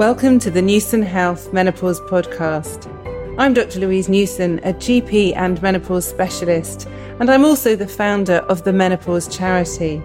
Welcome 0.00 0.38
to 0.38 0.50
the 0.50 0.62
Newson 0.62 1.02
Health 1.02 1.52
Menopause 1.52 2.00
Podcast. 2.00 2.88
I'm 3.36 3.52
Dr. 3.52 3.80
Louise 3.80 4.08
Newson, 4.08 4.58
a 4.60 4.72
GP 4.72 5.36
and 5.36 5.60
menopause 5.60 6.08
specialist, 6.08 6.88
and 7.18 7.30
I'm 7.30 7.44
also 7.44 7.76
the 7.76 7.86
founder 7.86 8.36
of 8.48 8.64
the 8.64 8.72
Menopause 8.72 9.28
Charity. 9.28 10.02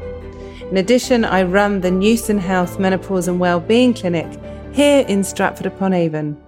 In 0.70 0.75
addition, 0.75 1.23
I 1.23 1.43
run 1.43 1.79
the 1.79 1.92
Newson 1.92 2.38
Health 2.38 2.78
Menopause 2.78 3.29
and 3.29 3.39
Wellbeing 3.39 3.93
Clinic 3.93 4.28
here 4.73 5.05
in 5.07 5.23
Stratford 5.23 5.66
upon 5.66 5.93
Avon. 5.93 6.45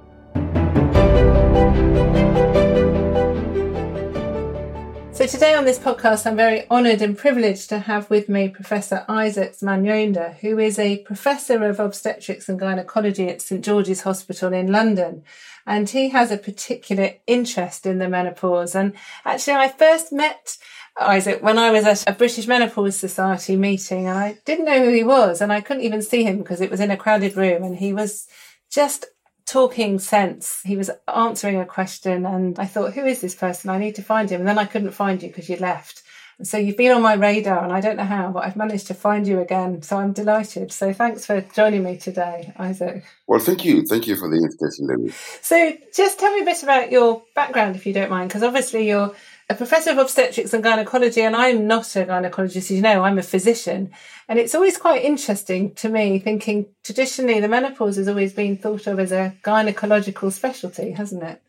Today 5.28 5.56
on 5.56 5.66
this 5.66 5.78
podcast, 5.78 6.26
I'm 6.26 6.38
very 6.38 6.70
honoured 6.70 7.02
and 7.02 7.18
privileged 7.18 7.68
to 7.70 7.80
have 7.80 8.10
with 8.10 8.30
me 8.30 8.48
Professor 8.48 9.04
Isaac 9.10 9.58
Manyonda, 9.62 10.36
who 10.38 10.58
is 10.58 10.80
a 10.80 11.00
professor 11.00 11.66
of 11.66 11.82
obstetrics 11.82 12.48
and 12.48 12.58
gynecology 12.58 13.28
at 13.28 13.42
St 13.42 13.64
George's 13.64 14.04
Hospital 14.04 14.54
in 14.54 14.72
London. 14.72 15.24
And 15.66 15.90
he 15.90 16.10
has 16.10 16.32
a 16.32 16.38
particular 16.38 17.16
interest 17.28 17.86
in 17.86 17.98
the 17.98 18.08
menopause. 18.08 18.74
And 18.74 18.94
actually, 19.26 19.56
I 19.56 19.68
first 19.68 20.14
met 20.14 20.58
Isaac 20.98 21.44
when 21.44 21.58
I 21.58 21.72
was 21.72 21.86
at 21.86 22.10
a 22.10 22.14
British 22.14 22.48
Menopause 22.48 22.96
Society 22.96 23.58
meeting 23.58 24.08
and 24.08 24.18
I 24.18 24.38
didn't 24.46 24.66
know 24.66 24.86
who 24.86 24.94
he 24.94 25.04
was 25.04 25.42
and 25.42 25.52
I 25.52 25.60
couldn't 25.60 25.84
even 25.84 26.02
see 26.02 26.24
him 26.24 26.38
because 26.38 26.62
it 26.62 26.72
was 26.72 26.80
in 26.80 26.90
a 26.90 26.98
crowded 26.98 27.36
room 27.36 27.64
and 27.64 27.76
he 27.76 27.92
was 27.92 28.28
just 28.72 29.06
talking 29.48 29.98
sense. 29.98 30.60
He 30.64 30.78
was 30.78 30.92
answering 31.14 31.60
a 31.60 31.66
question, 31.66 32.26
and 32.26 32.60
I 32.60 32.66
thought, 32.66 32.94
who 32.94 33.06
is 33.06 33.22
this 33.22 33.36
person? 33.36 33.70
I 33.70 33.80
need 33.80 33.96
to 33.96 34.04
find 34.04 34.30
him. 34.30 34.42
And 34.42 34.48
then 34.48 34.60
I 34.60 34.66
couldn't 34.66 34.92
find 34.92 35.24
you 35.24 35.30
because 35.30 35.50
you 35.50 35.56
left. 35.56 36.04
And 36.38 36.48
so 36.48 36.58
you've 36.58 36.78
been 36.78 36.92
on 36.92 37.02
my 37.02 37.14
radar, 37.14 37.64
and 37.64 37.74
I 37.74 37.82
don't 37.82 37.98
know 37.98 38.04
how, 38.04 38.32
but 38.32 38.44
I've 38.44 38.56
managed 38.56 38.88
to 38.88 38.94
find 38.94 39.26
you 39.26 39.40
again. 39.40 39.82
So 39.82 39.98
I'm 39.98 40.14
delighted. 40.14 40.72
So 40.72 40.94
thanks 40.94 41.26
for 41.26 41.42
joining 41.42 41.84
me 41.84 41.98
today, 41.98 42.54
Isaac. 42.60 43.06
Well, 43.26 43.40
thank 43.40 43.66
you. 43.66 43.86
Thank 43.86 44.06
you 44.06 44.16
for 44.16 44.30
the 44.30 44.36
invitation, 44.36 44.86
Lily. 44.86 45.14
So 45.42 45.76
just 45.96 46.20
tell 46.20 46.34
me 46.36 46.42
a 46.42 46.46
bit 46.46 46.62
about 46.62 46.92
your 46.92 47.24
background, 47.34 47.76
if 47.76 47.88
you 47.88 47.94
don't 47.94 48.12
mind, 48.12 48.30
because 48.30 48.44
obviously 48.44 48.88
you're 48.88 49.16
a 49.50 49.56
professor 49.56 49.92
of 49.92 49.98
obstetrics 49.98 50.54
and 50.54 50.64
gynecology, 50.64 51.22
and 51.22 51.36
I'm 51.36 51.68
not 51.68 51.96
a 51.96 52.06
gynecologist, 52.06 52.70
you 52.70 52.82
know, 52.82 53.04
I'm 53.04 53.18
a 53.18 53.24
physician. 53.24 53.92
And 54.28 54.40
it's 54.40 54.54
always 54.54 54.78
quite 54.78 55.06
interesting 55.06 55.74
to 55.76 55.90
me 55.90 56.20
thinking 56.20 56.66
traditionally 56.84 57.40
the 57.40 57.48
menopause 57.48 57.96
has 57.96 58.10
always 58.10 58.34
been 58.34 58.58
thought 58.58 58.88
of 58.88 59.00
as 59.00 59.14
a 59.14 59.36
gynecological 59.44 60.34
specialty, 60.34 60.92
hasn't 60.92 61.24
it? 61.24 61.42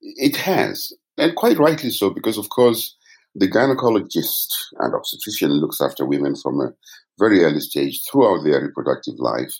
It 0.00 0.36
has, 0.36 0.92
and 1.16 1.36
quite 1.36 1.58
rightly 1.58 1.90
so, 1.90 2.10
because 2.10 2.36
of 2.36 2.48
course 2.48 2.96
the 3.36 3.48
gynecologist 3.48 4.48
and 4.80 4.94
obstetrician 4.94 5.52
looks 5.52 5.80
after 5.80 6.04
women 6.04 6.34
from 6.34 6.60
a 6.60 6.72
very 7.18 7.44
early 7.44 7.60
stage 7.60 8.02
throughout 8.10 8.42
their 8.42 8.62
reproductive 8.62 9.14
life, 9.18 9.54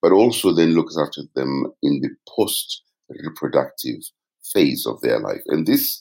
but 0.00 0.12
also 0.12 0.52
then 0.52 0.74
looks 0.74 0.96
after 0.96 1.22
them 1.34 1.66
in 1.82 2.00
the 2.00 2.10
post 2.34 2.82
reproductive 3.10 4.00
phase 4.54 4.86
of 4.86 5.00
their 5.02 5.20
life. 5.20 5.42
And 5.46 5.66
this 5.66 6.00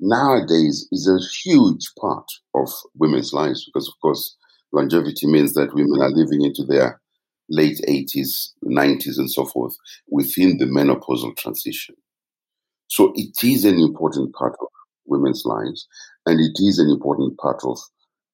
nowadays 0.00 0.88
is 0.92 1.08
a 1.08 1.18
huge 1.42 1.90
part 2.00 2.26
of 2.54 2.70
women's 2.94 3.32
lives 3.32 3.64
because, 3.64 3.88
of 3.88 3.94
course, 4.00 4.36
longevity 4.72 5.26
means 5.26 5.54
that 5.54 5.74
women 5.74 6.00
are 6.00 6.10
living 6.10 6.44
into 6.44 6.64
their 6.64 7.00
late 7.48 7.80
80s, 7.88 8.50
90s, 8.64 9.18
and 9.18 9.30
so 9.30 9.46
forth 9.46 9.76
within 10.08 10.58
the 10.58 10.64
menopausal 10.64 11.36
transition. 11.36 11.94
So 12.88 13.12
it 13.14 13.36
is 13.42 13.64
an 13.64 13.78
important 13.78 14.34
part 14.34 14.56
of 14.60 14.68
women's 15.06 15.44
lives, 15.44 15.86
and 16.24 16.40
it 16.40 16.62
is 16.62 16.78
an 16.78 16.90
important 16.90 17.36
part 17.38 17.62
of 17.64 17.78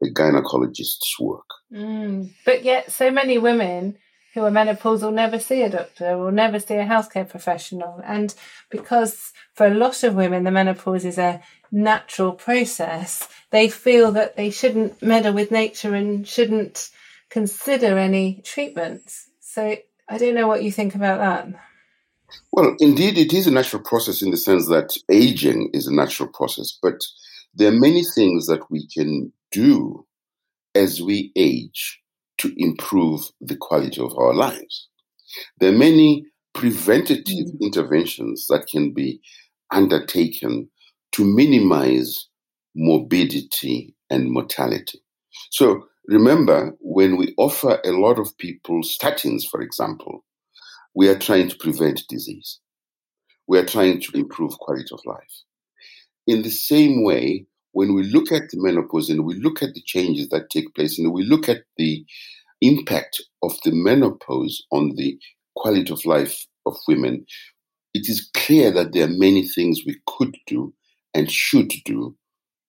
a 0.02 0.06
gynecologist's 0.08 1.14
work. 1.20 1.46
Mm, 1.72 2.30
but 2.44 2.64
yet, 2.64 2.90
so 2.90 3.10
many 3.10 3.38
women 3.38 3.96
who 4.34 4.42
are 4.44 4.50
menopausal 4.50 5.12
never 5.12 5.38
see 5.38 5.62
a 5.62 5.68
doctor 5.68 6.14
or 6.14 6.32
never 6.32 6.58
see 6.58 6.74
a 6.74 6.86
healthcare 6.86 7.28
professional. 7.28 8.00
And 8.04 8.34
because 8.70 9.32
for 9.54 9.66
a 9.66 9.74
lot 9.74 10.02
of 10.02 10.14
women, 10.14 10.44
the 10.44 10.50
menopause 10.50 11.04
is 11.04 11.18
a 11.18 11.42
natural 11.70 12.32
process, 12.32 13.28
they 13.50 13.68
feel 13.68 14.12
that 14.12 14.36
they 14.36 14.50
shouldn't 14.50 15.02
meddle 15.02 15.34
with 15.34 15.50
nature 15.50 15.94
and 15.94 16.26
shouldn't 16.26 16.90
consider 17.28 17.98
any 17.98 18.40
treatments. 18.44 19.28
So 19.40 19.76
I 20.08 20.18
don't 20.18 20.34
know 20.34 20.48
what 20.48 20.62
you 20.62 20.72
think 20.72 20.94
about 20.94 21.18
that. 21.18 21.60
Well, 22.52 22.74
indeed, 22.80 23.18
it 23.18 23.34
is 23.34 23.46
a 23.46 23.50
natural 23.50 23.82
process 23.82 24.22
in 24.22 24.30
the 24.30 24.36
sense 24.38 24.66
that 24.68 24.96
aging 25.10 25.70
is 25.74 25.86
a 25.86 25.94
natural 25.94 26.30
process, 26.30 26.78
but 26.82 26.98
there 27.54 27.68
are 27.68 27.78
many 27.78 28.02
things 28.14 28.46
that 28.46 28.70
we 28.70 28.86
can 28.88 29.32
do 29.50 30.06
as 30.74 31.02
we 31.02 31.32
age 31.36 32.01
to 32.38 32.52
improve 32.56 33.30
the 33.40 33.56
quality 33.56 34.00
of 34.00 34.16
our 34.18 34.34
lives. 34.34 34.88
There 35.58 35.72
are 35.72 35.76
many 35.78 36.26
preventative 36.54 37.46
mm-hmm. 37.46 37.64
interventions 37.64 38.46
that 38.48 38.66
can 38.66 38.92
be 38.92 39.20
undertaken 39.70 40.68
to 41.12 41.24
minimize 41.24 42.28
morbidity 42.74 43.94
and 44.10 44.30
mortality. 44.30 44.98
So 45.50 45.86
remember, 46.06 46.74
when 46.80 47.16
we 47.16 47.34
offer 47.36 47.80
a 47.84 47.92
lot 47.92 48.18
of 48.18 48.36
people 48.38 48.82
statins, 48.82 49.44
for 49.50 49.60
example, 49.60 50.24
we 50.94 51.08
are 51.08 51.18
trying 51.18 51.48
to 51.48 51.56
prevent 51.56 52.02
disease. 52.08 52.58
We 53.46 53.58
are 53.58 53.64
trying 53.64 54.00
to 54.02 54.18
improve 54.18 54.58
quality 54.58 54.88
of 54.92 55.00
life. 55.06 55.42
In 56.26 56.42
the 56.42 56.50
same 56.50 57.02
way, 57.02 57.46
when 57.72 57.94
we 57.94 58.04
look 58.04 58.30
at 58.30 58.50
the 58.50 58.60
menopause 58.60 59.08
and 59.08 59.24
we 59.24 59.34
look 59.34 59.62
at 59.62 59.74
the 59.74 59.82
changes 59.82 60.28
that 60.28 60.50
take 60.50 60.74
place 60.74 60.98
and 60.98 61.12
we 61.12 61.24
look 61.24 61.48
at 61.48 61.62
the 61.76 62.04
impact 62.60 63.22
of 63.42 63.52
the 63.64 63.72
menopause 63.72 64.64
on 64.70 64.94
the 64.96 65.18
quality 65.56 65.92
of 65.92 66.04
life 66.04 66.46
of 66.66 66.76
women, 66.86 67.26
it 67.94 68.08
is 68.08 68.30
clear 68.34 68.70
that 68.70 68.92
there 68.92 69.04
are 69.04 69.10
many 69.10 69.46
things 69.46 69.80
we 69.84 69.96
could 70.06 70.36
do 70.46 70.72
and 71.14 71.30
should 71.30 71.72
do 71.84 72.16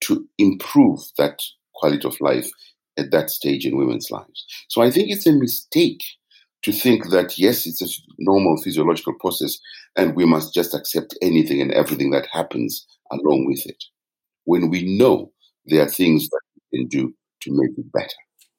to 0.02 0.28
improve 0.38 1.00
that 1.18 1.40
quality 1.76 2.08
of 2.08 2.20
life 2.20 2.50
at 2.98 3.12
that 3.12 3.30
stage 3.30 3.66
in 3.66 3.78
women's 3.78 4.12
lives. 4.12 4.46
So 4.70 4.82
I 4.82 4.92
think 4.92 5.10
it's 5.10 5.28
a 5.28 5.32
mistake 5.32 6.04
to 6.64 6.72
think 6.72 7.10
that, 7.10 7.38
yes, 7.38 7.66
it's 7.66 7.82
a 7.82 7.88
normal 8.20 8.58
physiological 8.58 9.14
process 9.20 9.60
and 9.96 10.16
we 10.16 10.26
must 10.26 10.54
just 10.54 10.74
accept 10.74 11.18
anything 11.22 11.62
and 11.62 11.72
everything 11.72 12.12
that 12.12 12.28
happens 12.32 12.86
along 13.12 13.46
with 13.48 13.66
it 13.66 13.84
when 14.46 14.70
we 14.70 14.98
know 14.98 15.32
there 15.66 15.84
are 15.84 15.90
things 15.90 16.30
that 16.30 16.42
we 16.72 16.80
can 16.80 16.88
do 16.88 17.14
to 17.42 17.52
make 17.52 17.78
it 17.78 17.92
better. 17.92 18.08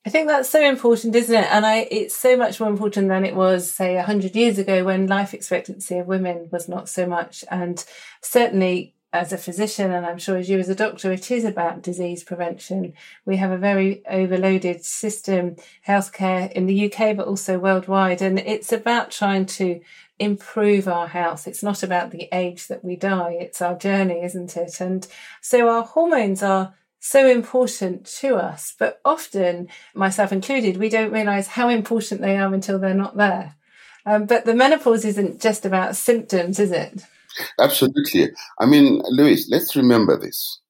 I 0.07 0.11
think 0.11 0.29
that's 0.29 0.51
so 0.51 0.63
important, 0.63 1.17
isn't 1.17 1.35
it? 1.35 1.49
And 1.51 1.65
I, 1.65 1.89
it's 1.91 2.15
so 2.15 2.37
much 2.37 2.61
more 2.61 2.69
important 2.69 3.09
than 3.09 3.25
it 3.25 3.35
was, 3.35 3.71
say, 3.71 3.97
100 3.97 4.37
years 4.37 4.59
ago 4.59 4.85
when 4.85 5.07
life 5.07 5.33
expectancy 5.33 5.97
of 5.97 6.07
women 6.07 6.49
was 6.53 6.69
not 6.69 6.91
so 6.91 7.07
much. 7.07 7.43
And 7.51 7.83
certainly 8.21 8.95
as 9.15 9.33
a 9.33 9.39
physician, 9.39 9.93
and 9.93 10.05
I'm 10.05 10.19
sure 10.19 10.37
as 10.37 10.51
you 10.51 10.59
as 10.59 10.69
a 10.69 10.75
doctor, 10.75 11.11
it 11.11 11.31
is 11.31 11.45
about 11.45 11.83
disease 11.83 12.23
prevention. 12.23 12.93
We 13.25 13.37
have 13.37 13.51
a 13.51 13.57
very 13.57 14.05
overloaded 14.07 14.85
system, 14.85 15.57
healthcare 15.87 16.53
in 16.53 16.67
the 16.67 16.93
UK, 16.93 17.17
but 17.17 17.27
also 17.27 17.59
worldwide. 17.59 18.21
And 18.21 18.39
it's 18.41 18.73
about 18.73 19.11
trying 19.11 19.47
to 19.47 19.81
improve 20.19 20.89
our 20.89 21.09
health. 21.09 21.47
It's 21.47 21.63
not 21.63 21.83
about 21.83 22.11
the 22.11 22.29
age 22.33 22.69
that 22.69 22.85
we 22.85 22.97
die. 22.97 23.37
It's 23.41 23.61
our 23.61 23.77
journey, 23.77 24.23
isn't 24.23 24.57
it? 24.57 24.81
And 24.81 25.07
so 25.41 25.69
our 25.69 25.83
hormones 25.83 26.43
are 26.43 26.75
so 27.01 27.29
important 27.29 28.07
to 28.07 28.37
us, 28.37 28.75
but 28.79 29.01
often, 29.05 29.69
myself 29.95 30.33
included, 30.33 30.79
we 30.79 30.89
don't 30.89 31.13
realize 31.13 31.47
how 31.47 31.69
important 31.69 32.23
they 32.23 32.37
are 32.39 32.53
until 32.53 32.79
they're 32.79 32.95
not 32.95 33.17
there. 33.17 33.57
Um, 34.07 34.27
but 34.27 34.45
the 34.45 34.55
menopause 34.55 35.05
isn't 35.05 35.41
just 35.41 35.67
about 35.67 35.97
symptoms, 35.97 36.59
is 36.59 36.71
it? 36.71 37.05
Absolutely. 37.59 38.31
I 38.59 38.67
mean, 38.67 39.03
Louise, 39.09 39.49
let's 39.51 39.77
remember 39.77 40.19
this 40.19 40.61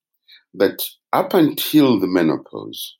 that 0.54 0.82
up 1.12 1.34
until 1.34 2.00
the 2.00 2.06
menopause, 2.06 2.96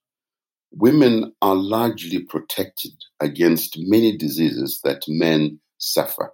women 0.73 1.32
are 1.40 1.55
largely 1.55 2.20
protected 2.25 2.93
against 3.20 3.76
many 3.79 4.17
diseases 4.17 4.81
that 4.85 5.02
men 5.08 5.61
suffer. 5.84 6.32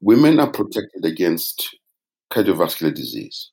Women 0.00 0.38
are 0.40 0.50
protected 0.50 1.04
against 1.04 1.76
cardiovascular 2.32 2.94
disease. 2.94 3.50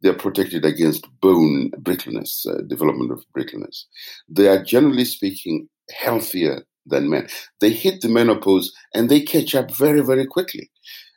They're 0.00 0.14
protected 0.14 0.64
against 0.64 1.06
bone 1.20 1.70
brittleness, 1.82 2.46
uh, 2.46 2.62
development 2.68 3.10
of 3.10 3.24
brittleness. 3.36 3.84
They 4.28 4.48
are 4.48 4.62
generally 4.62 5.04
speaking 5.04 5.68
healthier 5.90 6.64
than 6.86 7.10
men. 7.10 7.28
They 7.60 7.70
hit 7.70 8.00
the 8.00 8.08
menopause 8.08 8.72
and 8.94 9.08
they 9.08 9.20
catch 9.20 9.54
up 9.54 9.74
very, 9.74 10.00
very 10.00 10.26
quickly. 10.26 10.70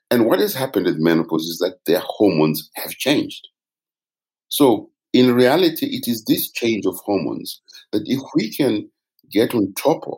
And 0.09 0.25
what 0.25 0.39
has 0.39 0.53
happened 0.53 0.88
at 0.88 0.97
menopause 0.97 1.44
is 1.44 1.59
that 1.59 1.77
their 1.85 2.01
hormones 2.03 2.69
have 2.75 2.91
changed. 2.91 3.47
So, 4.50 4.89
in 5.13 5.33
reality, 5.33 5.88
it 5.88 6.07
is 6.07 6.25
this 6.25 6.51
change 6.51 6.85
of 6.85 6.95
hormones 7.06 7.62
that 7.91 8.03
if 8.06 8.21
we 8.35 8.51
can 8.53 8.89
get 9.31 9.53
on 9.53 9.74
top 9.75 10.06
of, 10.07 10.17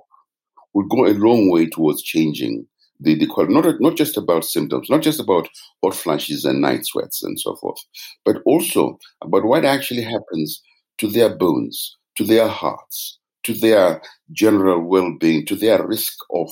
will 0.73 0.87
go 0.87 1.05
a 1.05 1.13
long 1.13 1.49
way 1.49 1.67
towards 1.67 2.01
changing 2.01 2.67
the, 2.99 3.15
the 3.15 3.27
not, 3.49 3.81
not 3.81 3.97
just 3.97 4.17
about 4.17 4.45
symptoms, 4.45 4.89
not 4.89 5.01
just 5.01 5.19
about 5.19 5.49
hot 5.83 5.95
flashes 5.95 6.45
and 6.45 6.61
night 6.61 6.85
sweats 6.85 7.21
and 7.23 7.39
so 7.39 7.55
forth, 7.55 7.79
but 8.23 8.37
also 8.45 8.97
about 9.21 9.43
what 9.43 9.65
actually 9.65 10.03
happens 10.03 10.61
to 10.99 11.07
their 11.07 11.35
bones, 11.35 11.97
to 12.15 12.23
their 12.23 12.47
hearts, 12.47 13.19
to 13.43 13.53
their 13.53 14.01
general 14.31 14.81
well 14.81 15.15
being, 15.19 15.45
to 15.47 15.55
their 15.55 15.85
risk 15.85 16.13
of 16.33 16.49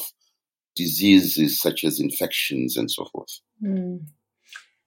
diseases 0.76 1.62
such 1.62 1.84
as 1.84 2.00
infections 2.00 2.76
and 2.76 2.90
so 2.92 3.06
forth. 3.12 3.40
Mm. 3.64 4.06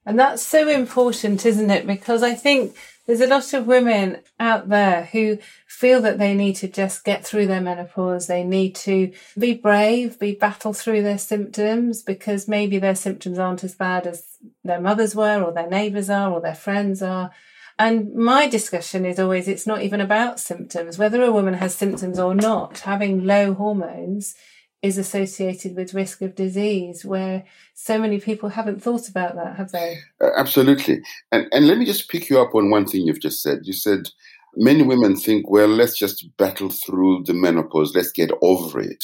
And 0.05 0.19
that's 0.19 0.43
so 0.43 0.69
important, 0.69 1.45
isn't 1.45 1.71
it? 1.71 1.87
Because 1.87 2.21
I 2.21 2.35
think 2.35 2.75
there's 3.07 3.21
a 3.21 3.27
lot 3.27 3.53
of 3.53 3.67
women 3.67 4.19
out 4.39 4.69
there 4.69 5.05
who 5.05 5.37
feel 5.67 6.01
that 6.01 6.17
they 6.17 6.33
need 6.33 6.55
to 6.57 6.67
just 6.67 7.03
get 7.03 7.25
through 7.25 7.47
their 7.47 7.61
menopause. 7.61 8.27
They 8.27 8.43
need 8.43 8.75
to 8.77 9.11
be 9.37 9.53
brave, 9.53 10.19
be 10.19 10.33
battle 10.33 10.73
through 10.73 11.03
their 11.03 11.17
symptoms 11.17 12.01
because 12.01 12.47
maybe 12.47 12.79
their 12.79 12.95
symptoms 12.95 13.37
aren't 13.37 13.63
as 13.63 13.75
bad 13.75 14.07
as 14.07 14.23
their 14.63 14.81
mothers 14.81 15.15
were 15.15 15.43
or 15.43 15.51
their 15.51 15.69
neighbours 15.69 16.09
are 16.09 16.31
or 16.31 16.41
their 16.41 16.55
friends 16.55 17.01
are. 17.01 17.31
And 17.77 18.15
my 18.15 18.47
discussion 18.47 19.05
is 19.05 19.19
always 19.19 19.47
it's 19.47 19.67
not 19.67 19.81
even 19.81 20.01
about 20.01 20.39
symptoms. 20.39 20.97
Whether 20.97 21.21
a 21.23 21.31
woman 21.31 21.55
has 21.55 21.75
symptoms 21.75 22.17
or 22.17 22.33
not, 22.33 22.79
having 22.79 23.25
low 23.25 23.53
hormones 23.53 24.33
is 24.85 24.97
associated 24.97 25.75
with 25.75 25.93
risk 25.93 26.21
of 26.21 26.35
disease 26.35 27.03
where 27.03 27.45
so 27.73 27.97
many 27.97 28.19
people 28.19 28.49
haven't 28.49 28.81
thought 28.81 29.09
about 29.09 29.35
that 29.35 29.55
have 29.55 29.71
they? 29.71 29.97
Uh, 30.21 30.31
absolutely. 30.37 31.01
And 31.31 31.47
and 31.51 31.67
let 31.67 31.77
me 31.77 31.85
just 31.85 32.09
pick 32.09 32.29
you 32.29 32.39
up 32.39 32.55
on 32.55 32.69
one 32.69 32.85
thing 32.85 33.01
you've 33.01 33.21
just 33.21 33.41
said. 33.41 33.59
You 33.63 33.73
said 33.73 34.09
many 34.55 34.83
women 34.83 35.17
think 35.17 35.49
well 35.49 35.67
let's 35.67 35.97
just 35.97 36.25
battle 36.37 36.69
through 36.69 37.21
the 37.25 37.33
menopause 37.33 37.93
let's 37.93 38.13
get 38.13 38.31
over 38.41 38.79
it 38.79 39.03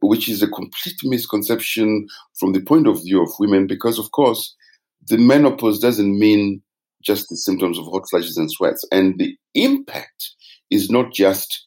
which 0.00 0.30
is 0.30 0.42
a 0.42 0.48
complete 0.48 0.96
misconception 1.04 2.08
from 2.40 2.54
the 2.54 2.60
point 2.62 2.86
of 2.86 3.02
view 3.02 3.22
of 3.22 3.28
women 3.38 3.66
because 3.66 3.98
of 3.98 4.10
course 4.12 4.56
the 5.08 5.18
menopause 5.18 5.78
doesn't 5.78 6.18
mean 6.18 6.62
just 7.02 7.28
the 7.28 7.36
symptoms 7.36 7.78
of 7.78 7.86
hot 7.86 8.08
flashes 8.10 8.36
and 8.36 8.50
sweats. 8.50 8.84
And 8.90 9.18
the 9.18 9.36
impact 9.54 10.30
is 10.70 10.90
not 10.90 11.12
just 11.12 11.66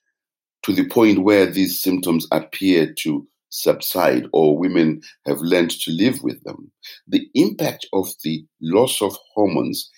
to 0.64 0.74
the 0.74 0.88
point 0.88 1.24
where 1.24 1.48
these 1.48 1.82
symptoms 1.82 2.28
appear 2.32 2.94
to 3.00 3.28
subside 3.52 4.26
or 4.34 4.58
women 4.58 5.02
have 5.28 5.40
learned 5.40 5.72
to 5.72 5.92
live 5.92 6.24
with 6.24 6.44
them, 6.44 6.72
the 7.08 7.28
impact 7.36 7.86
of 7.94 8.08
the 8.24 8.44
loss 8.62 9.02
of 9.02 9.16
hormones 9.34 9.90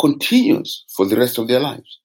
continues 0.00 0.84
for 0.96 1.06
the 1.06 1.16
rest 1.16 1.38
of 1.38 1.48
their 1.48 1.60
lives. 1.60 1.98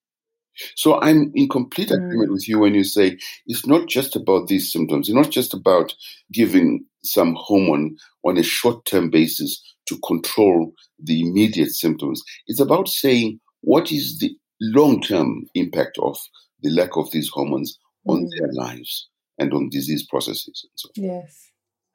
So 0.76 1.00
I'm 1.02 1.32
in 1.36 1.50
complete 1.50 1.90
mm. 1.90 1.96
agreement 1.96 2.32
with 2.32 2.48
you 2.48 2.60
when 2.60 2.76
you 2.76 2.84
say 2.84 3.18
it's 3.48 3.66
not 3.66 3.88
just 3.88 4.16
about 4.16 4.48
these 4.48 4.72
symptoms. 4.72 5.10
It's 5.10 5.16
not 5.16 5.32
just 5.32 5.54
about 5.54 5.94
giving 6.32 6.86
some 7.04 7.36
hormone 7.38 7.98
on 8.24 8.38
a 8.38 8.44
short 8.44 8.86
term 8.86 9.10
basis 9.10 9.62
to 9.88 9.98
control 10.06 10.74
the 11.00 11.22
immediate 11.22 11.72
symptoms. 11.72 12.22
It's 12.48 12.62
about 12.62 12.88
saying 12.88 13.40
what 13.62 13.92
is 13.92 14.20
the 14.20 14.36
long 14.62 15.02
term 15.02 15.46
impact 15.56 15.98
of 16.02 16.18
the 16.62 16.70
lack 16.70 16.96
of 16.96 17.12
these 17.12 17.30
hormones 17.30 17.78
on 18.08 18.24
mm. 18.24 18.30
their 18.38 18.54
lives 18.54 19.10
and 19.38 19.54
on 19.54 19.70
disease 19.70 20.06
processes. 20.06 20.66
And 20.70 20.72
so. 20.76 20.90
Yes. 20.96 21.52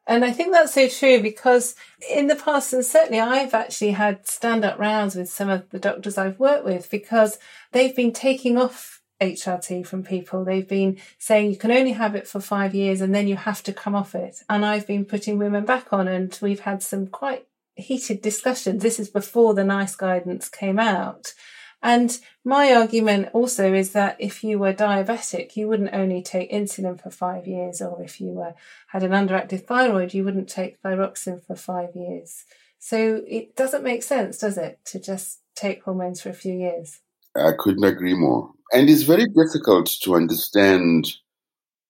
And 0.07 0.25
I 0.25 0.31
think 0.31 0.53
that's 0.53 0.73
so 0.73 0.89
true 0.89 1.21
because 1.21 1.75
in 2.11 2.29
the 2.29 2.35
past, 2.35 2.73
and 2.73 2.85
certainly 2.85 3.21
I've 3.21 3.53
actually 3.53 3.91
had 3.91 4.27
stand 4.27 4.65
up 4.65 4.79
rounds 4.79 5.15
with 5.15 5.29
some 5.29 5.51
of 5.51 5.69
the 5.69 5.79
doctors 5.79 6.17
I've 6.17 6.39
worked 6.39 6.65
with 6.65 6.91
because 6.91 7.39
they've 7.73 7.95
been 7.95 8.13
taking 8.13 8.57
off 8.57 9.03
HRT 9.21 9.87
from 9.87 10.03
people. 10.03 10.45
They've 10.45 10.67
been 10.67 10.99
saying 11.19 11.51
you 11.51 11.59
can 11.59 11.73
only 11.73 11.93
have 11.93 12.15
it 12.15 12.27
for 12.27 12.41
five 12.41 12.75
years 12.75 13.03
and 13.03 13.15
then 13.15 13.29
you 13.29 13.37
have 13.37 13.63
to 13.65 13.73
come 13.73 13.95
off 13.95 14.15
it. 14.15 14.43
And 14.49 14.65
I've 14.65 14.87
been 14.87 15.05
putting 15.05 15.37
women 15.37 15.67
back 15.67 15.93
on, 15.93 16.09
and 16.09 16.37
we've 16.41 16.61
had 16.61 16.83
some 16.83 17.07
quite 17.09 17.47
heated 17.75 18.23
discussions. 18.23 18.83
This 18.83 18.99
is 18.99 19.09
before 19.09 19.55
the 19.55 19.65
NICE 19.65 19.95
guidance 19.97 20.49
came 20.49 20.79
out. 20.79 21.35
And 21.83 22.19
my 22.45 22.73
argument 22.73 23.29
also 23.33 23.73
is 23.73 23.93
that 23.93 24.17
if 24.19 24.43
you 24.43 24.59
were 24.59 24.73
diabetic, 24.73 25.57
you 25.57 25.69
wouldn't 25.69 25.95
only 25.95 26.23
take 26.23 26.51
insulin 26.51 27.01
for 27.01 27.11
five 27.11 27.47
years, 27.47 27.81
or 27.81 28.03
if 28.03 28.21
you 28.21 28.31
were, 28.31 28.55
had 28.89 29.05
an 29.05 29.13
underactive 29.13 29.65
thyroid, 29.65 30.13
you 30.13 30.25
wouldn't 30.25 30.49
take 30.49 30.83
thyroxine 30.83 31.45
for 31.45 31.55
five 31.55 31.95
years. 31.95 32.45
So 32.81 33.23
it 33.29 33.55
doesn't 33.55 33.85
make 33.85 34.03
sense, 34.03 34.39
does 34.39 34.59
it, 34.59 34.81
to 34.87 35.01
just 35.01 35.41
take 35.55 35.83
hormones 35.85 36.21
for 36.21 36.31
a 36.31 36.35
few 36.35 36.55
years? 36.55 37.01
I 37.37 37.53
couldn't 37.57 37.85
agree 37.85 38.15
more. 38.15 38.51
And 38.73 38.91
it's 38.91 39.03
very 39.03 39.27
difficult 39.27 39.87
to 40.03 40.17
understand 40.17 41.09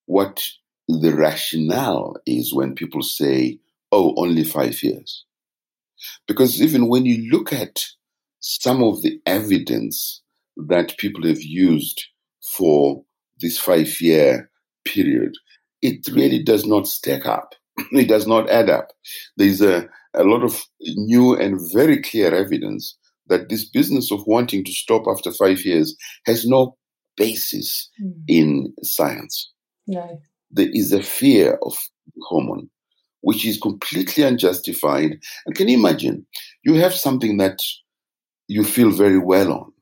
what 0.07 0.47
the 0.87 1.15
rationale 1.15 2.17
is 2.27 2.55
when 2.55 2.75
people 2.75 3.03
say, 3.03 3.59
oh, 3.93 4.15
only 4.17 4.45
five 4.45 4.83
years. 4.83 5.25
Because 6.27 6.63
even 6.63 6.89
when 6.89 7.05
you 7.05 7.31
look 7.31 7.53
at 7.53 7.85
some 8.41 8.83
of 8.83 9.03
the 9.03 9.21
evidence 9.27 10.23
that 10.57 10.99
people 10.99 11.27
have 11.27 11.43
used 11.43 12.05
for 12.57 13.03
this 13.41 13.59
five 13.59 14.01
year 14.01 14.51
period, 14.85 15.33
it 15.83 16.07
really 16.09 16.43
does 16.43 16.67
not 16.67 16.87
stack 16.87 17.27
up. 17.27 17.55
it 17.93 18.09
does 18.09 18.27
not 18.27 18.49
add 18.51 18.71
up. 18.71 18.89
There's 19.37 19.61
a, 19.61 19.89
a 20.15 20.25
lot 20.25 20.43
of 20.43 20.61
new 20.83 21.35
and 21.37 21.61
very 21.73 22.03
clear 22.03 22.35
evidence 22.35 22.97
that 23.29 23.49
this 23.49 23.69
business 23.69 24.11
of 24.11 24.27
wanting 24.27 24.65
to 24.65 24.73
stop 24.73 25.05
after 25.07 25.33
five 25.33 25.65
years 25.65 25.95
has 26.27 26.47
no 26.47 26.77
basis 27.17 27.91
mm. 28.03 28.15
in 28.27 28.73
science. 28.83 29.53
No. 29.87 30.21
There 30.51 30.69
is 30.73 30.93
a 30.93 31.03
fear 31.03 31.59
of 31.63 31.77
hormone, 32.23 32.71
which 33.21 33.45
is 33.45 33.59
completely 33.61 34.25
unjustified. 34.25 35.19
And 35.47 35.55
can 35.55 35.69
you 35.69 35.79
imagine? 35.79 36.27
You 36.65 36.75
have 36.75 36.95
something 36.95 37.37
that 37.37 37.59
you 38.49 38.65
feel 38.65 38.91
very 38.91 39.19
well 39.19 39.53
on. 39.53 39.73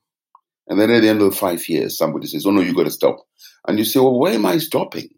And 0.69 0.81
then 0.81 0.91
at 0.91 1.01
the 1.01 1.09
end 1.09 1.23
of 1.23 1.37
five 1.37 1.69
years, 1.69 1.97
somebody 1.97 2.27
says, 2.27 2.45
Oh 2.45 2.51
no, 2.51 2.61
you've 2.61 2.77
got 2.77 2.85
to 2.85 2.91
stop. 2.91 3.25
And 3.67 3.79
you 3.79 3.85
say, 3.85 4.01
Well, 4.01 4.19
why 4.19 4.33
am 4.33 4.45
I 4.45 4.59
stopping? 4.59 5.09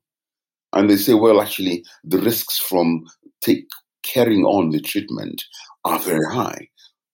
And 0.75 0.89
they 0.89 0.97
say, 0.97 1.15
Well, 1.15 1.41
actually, 1.41 1.85
the 2.05 2.19
risks 2.19 2.59
from 2.59 3.05
take, 3.41 3.67
carrying 4.03 4.45
on 4.45 4.71
the 4.71 4.81
treatment 4.81 5.43
are 5.85 5.99
very 5.99 6.31
high. 6.31 6.69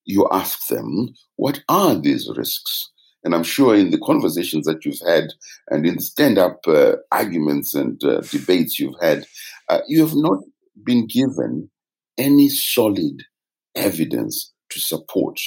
You 0.04 0.28
ask 0.32 0.66
them, 0.66 1.14
What 1.36 1.62
are 1.68 1.94
these 1.94 2.28
risks? 2.36 2.90
And 3.22 3.34
I'm 3.34 3.44
sure 3.44 3.74
in 3.74 3.90
the 3.90 4.00
conversations 4.00 4.66
that 4.66 4.84
you've 4.84 5.00
had 5.06 5.28
and 5.70 5.86
in 5.86 5.98
stand 5.98 6.36
up 6.36 6.60
uh, 6.66 6.96
arguments 7.10 7.72
and 7.74 8.02
uh, 8.04 8.20
debates 8.20 8.78
you've 8.78 9.00
had, 9.00 9.24
uh, 9.70 9.78
you 9.88 10.02
have 10.02 10.14
not 10.14 10.40
been 10.84 11.06
given 11.06 11.70
any 12.18 12.48
solid 12.50 13.22
evidence 13.74 14.52
to 14.70 14.80
support 14.80 15.40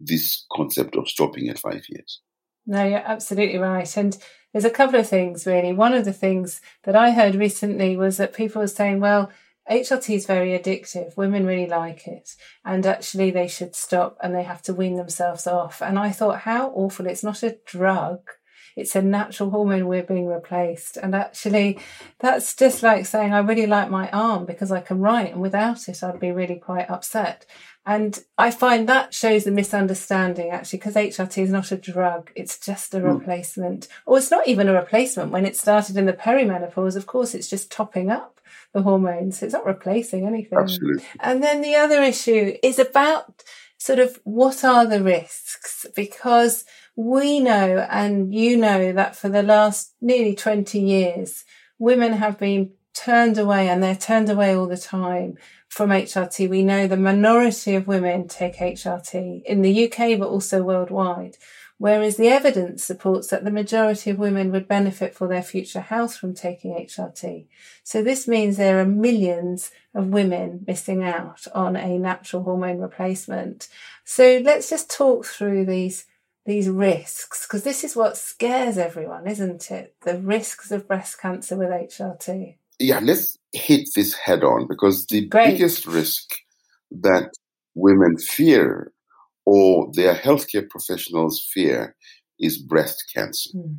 this 0.00 0.46
concept 0.52 0.96
of 0.96 1.08
stopping 1.08 1.48
at 1.48 1.58
five 1.58 1.82
years. 1.88 2.20
No, 2.66 2.84
you're 2.84 2.98
absolutely 2.98 3.58
right. 3.58 3.96
And 3.96 4.16
there's 4.52 4.64
a 4.64 4.70
couple 4.70 4.98
of 4.98 5.08
things 5.08 5.46
really. 5.46 5.72
One 5.72 5.94
of 5.94 6.04
the 6.04 6.12
things 6.12 6.60
that 6.84 6.96
I 6.96 7.10
heard 7.12 7.34
recently 7.34 7.96
was 7.96 8.16
that 8.16 8.34
people 8.34 8.60
were 8.60 8.68
saying, 8.68 9.00
well, 9.00 9.30
HRT 9.70 10.16
is 10.16 10.26
very 10.26 10.58
addictive. 10.58 11.16
Women 11.16 11.46
really 11.46 11.68
like 11.68 12.08
it. 12.08 12.34
And 12.64 12.84
actually, 12.84 13.30
they 13.30 13.46
should 13.46 13.76
stop 13.76 14.16
and 14.20 14.34
they 14.34 14.42
have 14.42 14.62
to 14.62 14.74
wean 14.74 14.96
themselves 14.96 15.46
off. 15.46 15.80
And 15.80 15.98
I 15.98 16.10
thought, 16.10 16.40
how 16.40 16.70
awful. 16.70 17.06
It's 17.06 17.22
not 17.22 17.42
a 17.42 17.58
drug. 17.66 18.20
It's 18.76 18.96
a 18.96 19.02
natural 19.02 19.50
hormone 19.50 19.86
we're 19.86 20.02
being 20.02 20.26
replaced. 20.26 20.96
And 20.96 21.14
actually, 21.14 21.78
that's 22.18 22.54
just 22.54 22.82
like 22.82 23.06
saying, 23.06 23.32
I 23.32 23.38
really 23.40 23.66
like 23.66 23.90
my 23.90 24.08
arm 24.10 24.46
because 24.46 24.72
I 24.72 24.80
can 24.80 25.00
write. 25.00 25.32
And 25.32 25.40
without 25.40 25.88
it, 25.88 26.02
I'd 26.02 26.20
be 26.20 26.32
really 26.32 26.56
quite 26.56 26.90
upset. 26.90 27.46
And 27.86 28.22
I 28.36 28.50
find 28.50 28.88
that 28.88 29.14
shows 29.14 29.46
a 29.46 29.50
misunderstanding 29.50 30.50
actually, 30.50 30.78
because 30.78 30.94
HRT 30.94 31.42
is 31.42 31.50
not 31.50 31.72
a 31.72 31.76
drug. 31.76 32.30
It's 32.34 32.58
just 32.58 32.94
a 32.94 32.98
mm. 32.98 33.18
replacement. 33.18 33.88
Or 34.06 34.18
it's 34.18 34.30
not 34.30 34.46
even 34.46 34.68
a 34.68 34.74
replacement. 34.74 35.32
When 35.32 35.46
it 35.46 35.56
started 35.56 35.96
in 35.96 36.06
the 36.06 36.12
perimenopause, 36.12 36.96
of 36.96 37.06
course, 37.06 37.34
it's 37.34 37.48
just 37.48 37.72
topping 37.72 38.10
up 38.10 38.40
the 38.72 38.82
hormones. 38.82 39.42
It's 39.42 39.54
not 39.54 39.66
replacing 39.66 40.26
anything. 40.26 40.58
Absolutely. 40.58 41.04
And 41.18 41.42
then 41.42 41.62
the 41.62 41.74
other 41.74 42.02
issue 42.02 42.56
is 42.62 42.78
about 42.78 43.42
sort 43.78 43.98
of 43.98 44.20
what 44.24 44.62
are 44.62 44.86
the 44.86 45.02
risks? 45.02 45.86
Because 45.96 46.64
we 47.00 47.40
know 47.40 47.86
and 47.90 48.34
you 48.34 48.56
know 48.58 48.92
that 48.92 49.16
for 49.16 49.30
the 49.30 49.42
last 49.42 49.94
nearly 50.00 50.34
20 50.34 50.78
years, 50.78 51.44
women 51.78 52.12
have 52.12 52.38
been 52.38 52.72
turned 52.92 53.38
away 53.38 53.68
and 53.68 53.82
they're 53.82 53.96
turned 53.96 54.28
away 54.28 54.54
all 54.54 54.66
the 54.66 54.76
time 54.76 55.38
from 55.68 55.90
HRT. 55.90 56.48
We 56.48 56.62
know 56.62 56.86
the 56.86 56.98
minority 56.98 57.74
of 57.74 57.86
women 57.86 58.28
take 58.28 58.56
HRT 58.56 59.44
in 59.44 59.62
the 59.62 59.84
UK, 59.86 60.18
but 60.18 60.28
also 60.28 60.62
worldwide. 60.62 61.36
Whereas 61.78 62.18
the 62.18 62.28
evidence 62.28 62.84
supports 62.84 63.28
that 63.28 63.44
the 63.44 63.50
majority 63.50 64.10
of 64.10 64.18
women 64.18 64.52
would 64.52 64.68
benefit 64.68 65.14
for 65.14 65.26
their 65.26 65.42
future 65.42 65.80
health 65.80 66.14
from 66.14 66.34
taking 66.34 66.74
HRT. 66.74 67.46
So 67.82 68.02
this 68.02 68.28
means 68.28 68.58
there 68.58 68.78
are 68.78 68.84
millions 68.84 69.70
of 69.94 70.08
women 70.08 70.64
missing 70.66 71.02
out 71.02 71.46
on 71.54 71.76
a 71.76 71.96
natural 71.96 72.42
hormone 72.42 72.78
replacement. 72.78 73.68
So 74.04 74.42
let's 74.44 74.68
just 74.68 74.90
talk 74.90 75.24
through 75.24 75.64
these 75.64 76.04
these 76.46 76.68
risks 76.68 77.46
because 77.46 77.64
this 77.64 77.84
is 77.84 77.94
what 77.94 78.16
scares 78.16 78.78
everyone, 78.78 79.26
isn't 79.26 79.70
it? 79.70 79.94
The 80.02 80.18
risks 80.18 80.70
of 80.70 80.88
breast 80.88 81.20
cancer 81.20 81.56
with 81.56 81.68
HRT 81.68 82.56
yeah, 82.80 82.98
let's 83.00 83.38
hit 83.52 83.90
this 83.94 84.14
head 84.14 84.42
on 84.42 84.66
because 84.66 85.06
the 85.06 85.26
Great. 85.26 85.52
biggest 85.52 85.86
risk 85.86 86.34
that 86.90 87.30
women 87.74 88.16
fear 88.16 88.90
or 89.44 89.90
their 89.92 90.14
healthcare 90.14 90.68
professionals 90.68 91.46
fear 91.52 91.94
is 92.40 92.58
breast 92.58 93.04
cancer. 93.14 93.50
Mm. 93.54 93.76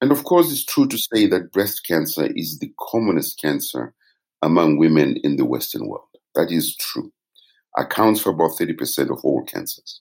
And 0.00 0.12
of 0.12 0.24
course, 0.24 0.50
it's 0.52 0.64
true 0.64 0.86
to 0.86 0.98
say 0.98 1.26
that 1.26 1.52
breast 1.52 1.86
cancer 1.86 2.28
is 2.34 2.58
the 2.58 2.72
commonest 2.78 3.40
cancer 3.40 3.92
among 4.40 4.78
women 4.78 5.16
in 5.24 5.36
the 5.36 5.44
Western 5.44 5.88
world. 5.88 6.06
That 6.34 6.50
is 6.50 6.76
true. 6.76 7.12
Accounts 7.76 8.20
for 8.20 8.30
about 8.30 8.52
30% 8.52 9.10
of 9.10 9.24
all 9.24 9.44
cancers. 9.44 10.00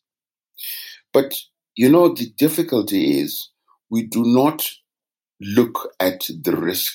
But, 1.13 1.35
you 1.81 1.89
know, 1.89 2.13
the 2.13 2.29
difficulty 2.37 3.19
is 3.19 3.49
we 3.89 4.03
do 4.03 4.23
not 4.23 4.69
look 5.39 5.91
at 5.99 6.27
the 6.43 6.55
risk 6.55 6.93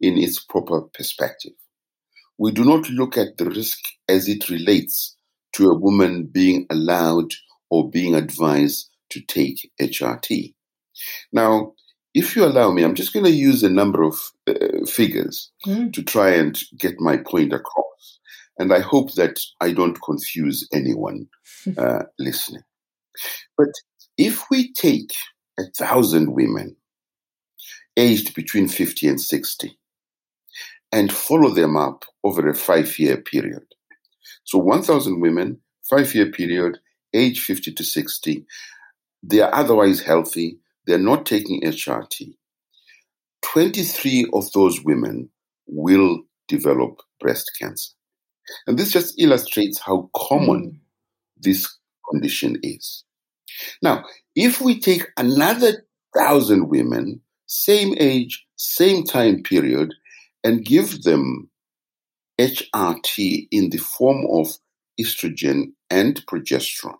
in 0.00 0.18
its 0.18 0.42
proper 0.42 0.80
perspective. 0.80 1.52
We 2.36 2.50
do 2.50 2.64
not 2.64 2.90
look 2.90 3.16
at 3.16 3.38
the 3.38 3.44
risk 3.44 3.78
as 4.08 4.26
it 4.26 4.50
relates 4.50 5.14
to 5.52 5.70
a 5.70 5.78
woman 5.78 6.24
being 6.24 6.66
allowed 6.68 7.30
or 7.70 7.88
being 7.88 8.16
advised 8.16 8.90
to 9.10 9.20
take 9.20 9.70
HRT. 9.80 10.52
Now, 11.32 11.74
if 12.12 12.34
you 12.34 12.44
allow 12.44 12.72
me, 12.72 12.82
I'm 12.82 12.96
just 12.96 13.12
going 13.12 13.26
to 13.26 13.30
use 13.30 13.62
a 13.62 13.70
number 13.70 14.02
of 14.02 14.32
uh, 14.48 14.84
figures 14.84 15.52
mm. 15.64 15.92
to 15.92 16.02
try 16.02 16.30
and 16.30 16.60
get 16.76 16.98
my 16.98 17.18
point 17.18 17.52
across. 17.52 18.18
And 18.58 18.72
I 18.72 18.80
hope 18.80 19.14
that 19.14 19.38
I 19.60 19.70
don't 19.70 20.02
confuse 20.02 20.68
anyone 20.72 21.28
uh, 21.78 22.02
listening. 22.18 22.64
But 23.56 23.68
if 24.16 24.44
we 24.50 24.72
take 24.72 25.12
a 25.58 25.64
thousand 25.76 26.32
women 26.32 26.76
aged 27.96 28.34
between 28.34 28.68
50 28.68 29.08
and 29.08 29.20
60 29.20 29.78
and 30.92 31.12
follow 31.12 31.50
them 31.50 31.76
up 31.76 32.04
over 32.22 32.48
a 32.48 32.54
five 32.54 32.98
year 32.98 33.16
period, 33.16 33.64
so 34.44 34.58
1,000 34.58 35.20
women, 35.20 35.60
five 35.88 36.14
year 36.14 36.30
period, 36.30 36.78
age 37.12 37.40
50 37.40 37.72
to 37.72 37.84
60, 37.84 38.46
they 39.22 39.40
are 39.40 39.54
otherwise 39.54 40.00
healthy, 40.00 40.58
they're 40.86 40.98
not 40.98 41.26
taking 41.26 41.62
HRT. 41.62 42.34
23 43.42 44.26
of 44.32 44.50
those 44.52 44.82
women 44.84 45.28
will 45.66 46.20
develop 46.48 47.00
breast 47.20 47.50
cancer. 47.60 47.92
And 48.66 48.78
this 48.78 48.92
just 48.92 49.18
illustrates 49.18 49.78
how 49.80 50.10
common 50.14 50.72
mm. 50.72 50.78
this 51.40 51.66
condition 52.10 52.58
is. 52.62 53.04
Now, 53.82 54.04
if 54.34 54.60
we 54.60 54.80
take 54.80 55.06
another 55.16 55.84
thousand 56.16 56.68
women, 56.68 57.20
same 57.46 57.94
age, 57.98 58.44
same 58.56 59.04
time 59.04 59.42
period, 59.42 59.94
and 60.42 60.64
give 60.64 61.02
them 61.02 61.50
HRT 62.40 63.48
in 63.50 63.70
the 63.70 63.78
form 63.78 64.26
of 64.30 64.56
estrogen 65.00 65.72
and 65.90 66.24
progesterone, 66.26 66.96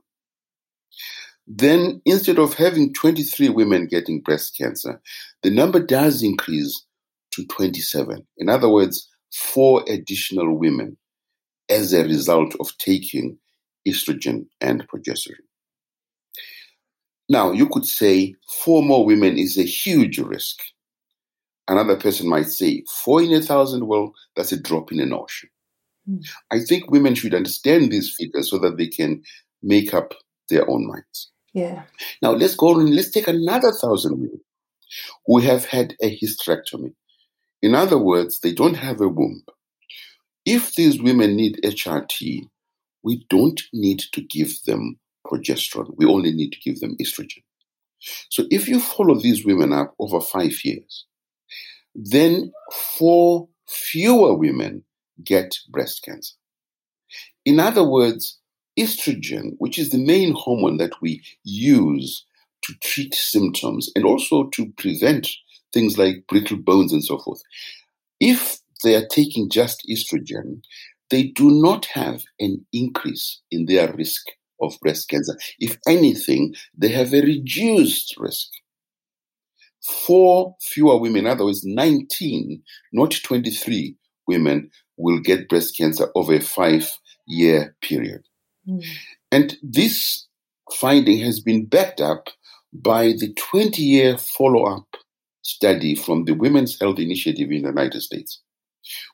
then 1.47 2.01
instead 2.07 2.39
of 2.39 2.55
having 2.55 2.95
23 2.95 3.51
women 3.51 3.87
getting 3.87 4.21
breast 4.21 4.57
cancer, 4.57 5.01
the 5.43 5.51
number 5.51 5.81
does 5.81 6.23
increase 6.23 6.85
to 7.33 7.45
27. 7.47 8.27
In 8.39 8.49
other 8.49 8.69
words, 8.69 9.09
four 9.33 9.85
additional 9.89 10.59
women 10.59 10.97
as 11.69 11.93
a 11.93 12.05
result 12.05 12.55
of 12.61 12.77
taking 12.79 13.39
estrogen 13.87 14.47
and 14.61 14.87
progesterone. 14.89 15.44
Now, 17.29 17.53
you 17.53 17.69
could 17.69 17.87
say 17.87 18.35
four 18.65 18.83
more 18.83 19.05
women 19.05 19.39
is 19.39 19.59
a 19.59 19.65
huge 19.65 20.19
risk. 20.19 20.61
Another 21.67 21.97
person 21.97 22.29
might 22.29 22.49
say 22.49 22.85
four 23.03 23.23
in 23.23 23.33
a 23.33 23.41
thousand, 23.41 23.87
well, 23.87 24.13
that's 24.37 24.53
a 24.53 24.61
drop 24.61 24.93
in 24.93 25.01
an 25.01 25.15
ocean. 25.15 25.49
Mm. 26.09 26.27
I 26.51 26.61
think 26.61 26.91
women 26.91 27.15
should 27.15 27.35
understand 27.35 27.91
these 27.91 28.15
figures 28.15 28.51
so 28.51 28.59
that 28.59 28.77
they 28.77 28.89
can 28.89 29.23
make 29.63 29.95
up 29.95 30.13
their 30.51 30.69
own 30.69 30.87
minds. 30.87 31.31
Yeah. 31.55 31.85
Now 32.21 32.33
let's 32.33 32.57
go 32.57 32.79
and 32.79 32.95
let's 32.95 33.11
take 33.11 33.29
another 33.29 33.73
thousand 33.73 34.21
women 34.21 34.41
who 35.27 35.39
have 35.39 35.65
had 35.65 35.97
a 36.03 36.19
hysterectomy. 36.19 36.93
In 37.63 37.75
other 37.75 37.97
words, 37.97 38.41
they 38.41 38.53
don't 38.53 38.75
have 38.75 39.01
a 39.01 39.09
womb. 39.09 39.43
If 40.45 40.75
these 40.75 41.01
women 41.01 41.37
need 41.37 41.61
HRT, 41.65 42.49
we 43.03 43.25
don't 43.31 43.63
need 43.73 44.01
to 44.13 44.21
give 44.21 44.63
them 44.67 44.99
progesterone. 45.27 45.95
We 45.97 46.07
only 46.07 46.33
need 46.33 46.53
to 46.53 46.61
give 46.61 46.81
them 46.81 46.97
estrogen. 47.01 47.43
So 48.31 48.45
if 48.51 48.69
you 48.69 48.81
follow 48.81 49.19
these 49.19 49.45
women 49.45 49.73
up 49.73 49.95
over 49.99 50.21
five 50.21 50.65
years, 50.65 51.07
then 51.95 52.53
four 52.73 53.49
fewer 53.69 54.35
women 54.35 54.85
get 55.23 55.57
breast 55.71 56.03
cancer. 56.05 56.35
In 57.45 57.61
other 57.61 57.89
words, 57.89 58.39
estrogen, 58.79 59.53
which 59.59 59.79
is 59.79 59.91
the 59.91 60.05
main 60.05 60.35
hormone 60.35 60.79
that 60.79 61.01
we 61.01 61.23
use 61.45 62.25
to 62.63 62.75
treat 62.83 63.15
symptoms 63.15 63.91
and 63.95 64.05
also 64.05 64.45
to 64.49 64.73
prevent 64.77 65.29
things 65.73 65.99
like 65.99 66.27
brittle 66.29 66.57
bones 66.57 66.93
and 66.93 67.05
so 67.05 67.19
forth, 67.19 67.43
if 68.21 68.59
they 68.83 68.95
are 68.95 69.07
taking 69.07 69.51
just 69.51 69.87
estrogen, 69.89 70.63
they 71.11 71.25
do 71.25 71.51
not 71.51 71.87
have 71.87 72.25
an 72.41 72.65
increase 72.73 73.41
in 73.51 73.67
their 73.67 73.93
risk 73.93 74.27
of 74.65 74.79
breast 74.81 75.09
cancer. 75.09 75.37
If 75.59 75.79
anything, 75.87 76.55
they 76.77 76.89
have 76.89 77.13
a 77.13 77.21
reduced 77.21 78.17
risk. 78.19 78.49
Four 79.83 80.57
fewer 80.61 80.99
women, 80.99 81.27
in 81.27 81.33
other 81.33 81.45
words, 81.45 81.63
19, 81.65 82.63
not 82.93 83.15
23 83.23 83.97
women, 84.27 84.71
will 84.97 85.21
get 85.21 85.49
breast 85.49 85.77
cancer 85.77 86.09
over 86.15 86.35
a 86.35 86.41
five 86.41 86.91
year 87.27 87.77
period. 87.83 88.23
Mm. 88.69 88.85
And 89.31 89.57
this 89.63 90.27
finding 90.73 91.19
has 91.21 91.41
been 91.41 91.67
backed 91.67 92.01
up 92.01 92.29
by 92.73 93.09
the 93.09 93.35
20 93.37 93.83
year 93.83 94.19
follow 94.19 94.65
up 94.65 94.87
study 95.43 95.95
from 95.95 96.25
the 96.25 96.33
Women's 96.33 96.79
Health 96.81 96.99
Initiative 96.99 97.51
in 97.51 97.63
the 97.63 97.69
United 97.69 98.01
States, 98.01 98.41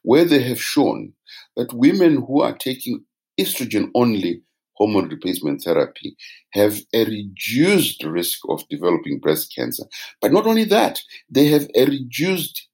where 0.03 0.25
they 0.25 0.43
have 0.43 0.63
shown 0.63 1.13
that 1.57 1.73
women 1.73 2.25
who 2.27 2.41
are 2.41 2.57
taking 2.57 3.05
estrogen 3.39 3.91
only 3.95 4.43
hormone 4.81 5.11
replacement 5.11 5.63
therapy 5.63 6.17
have 6.53 6.81
a 6.95 7.05
reduced 7.05 8.03
risk 8.03 8.39
of 8.49 8.67
developing 8.71 9.21
breast 9.21 9.53
cancer. 9.55 9.85
But 10.23 10.33
not 10.33 10.47
only 10.47 10.65
that, 10.65 11.01
they 11.29 11.47
have 11.49 11.69
a 11.77 11.85
reduced 11.85 12.67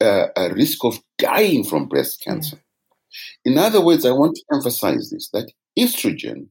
uh, 0.00 0.26
a 0.36 0.52
risk 0.52 0.84
of 0.84 0.98
dying 1.18 1.62
from 1.62 1.86
breast 1.86 2.20
cancer. 2.24 2.60
In 3.44 3.56
other 3.56 3.80
words, 3.80 4.04
I 4.04 4.10
want 4.10 4.34
to 4.34 4.56
emphasize 4.56 5.10
this 5.10 5.28
that 5.30 5.52
estrogen 5.78 6.48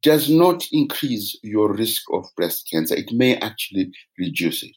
does 0.00 0.30
not 0.30 0.66
increase 0.72 1.38
your 1.42 1.74
risk 1.74 2.02
of 2.12 2.24
breast 2.34 2.68
cancer. 2.72 2.94
It 2.94 3.12
may 3.12 3.36
actually 3.36 3.92
reduce 4.18 4.62
it. 4.62 4.76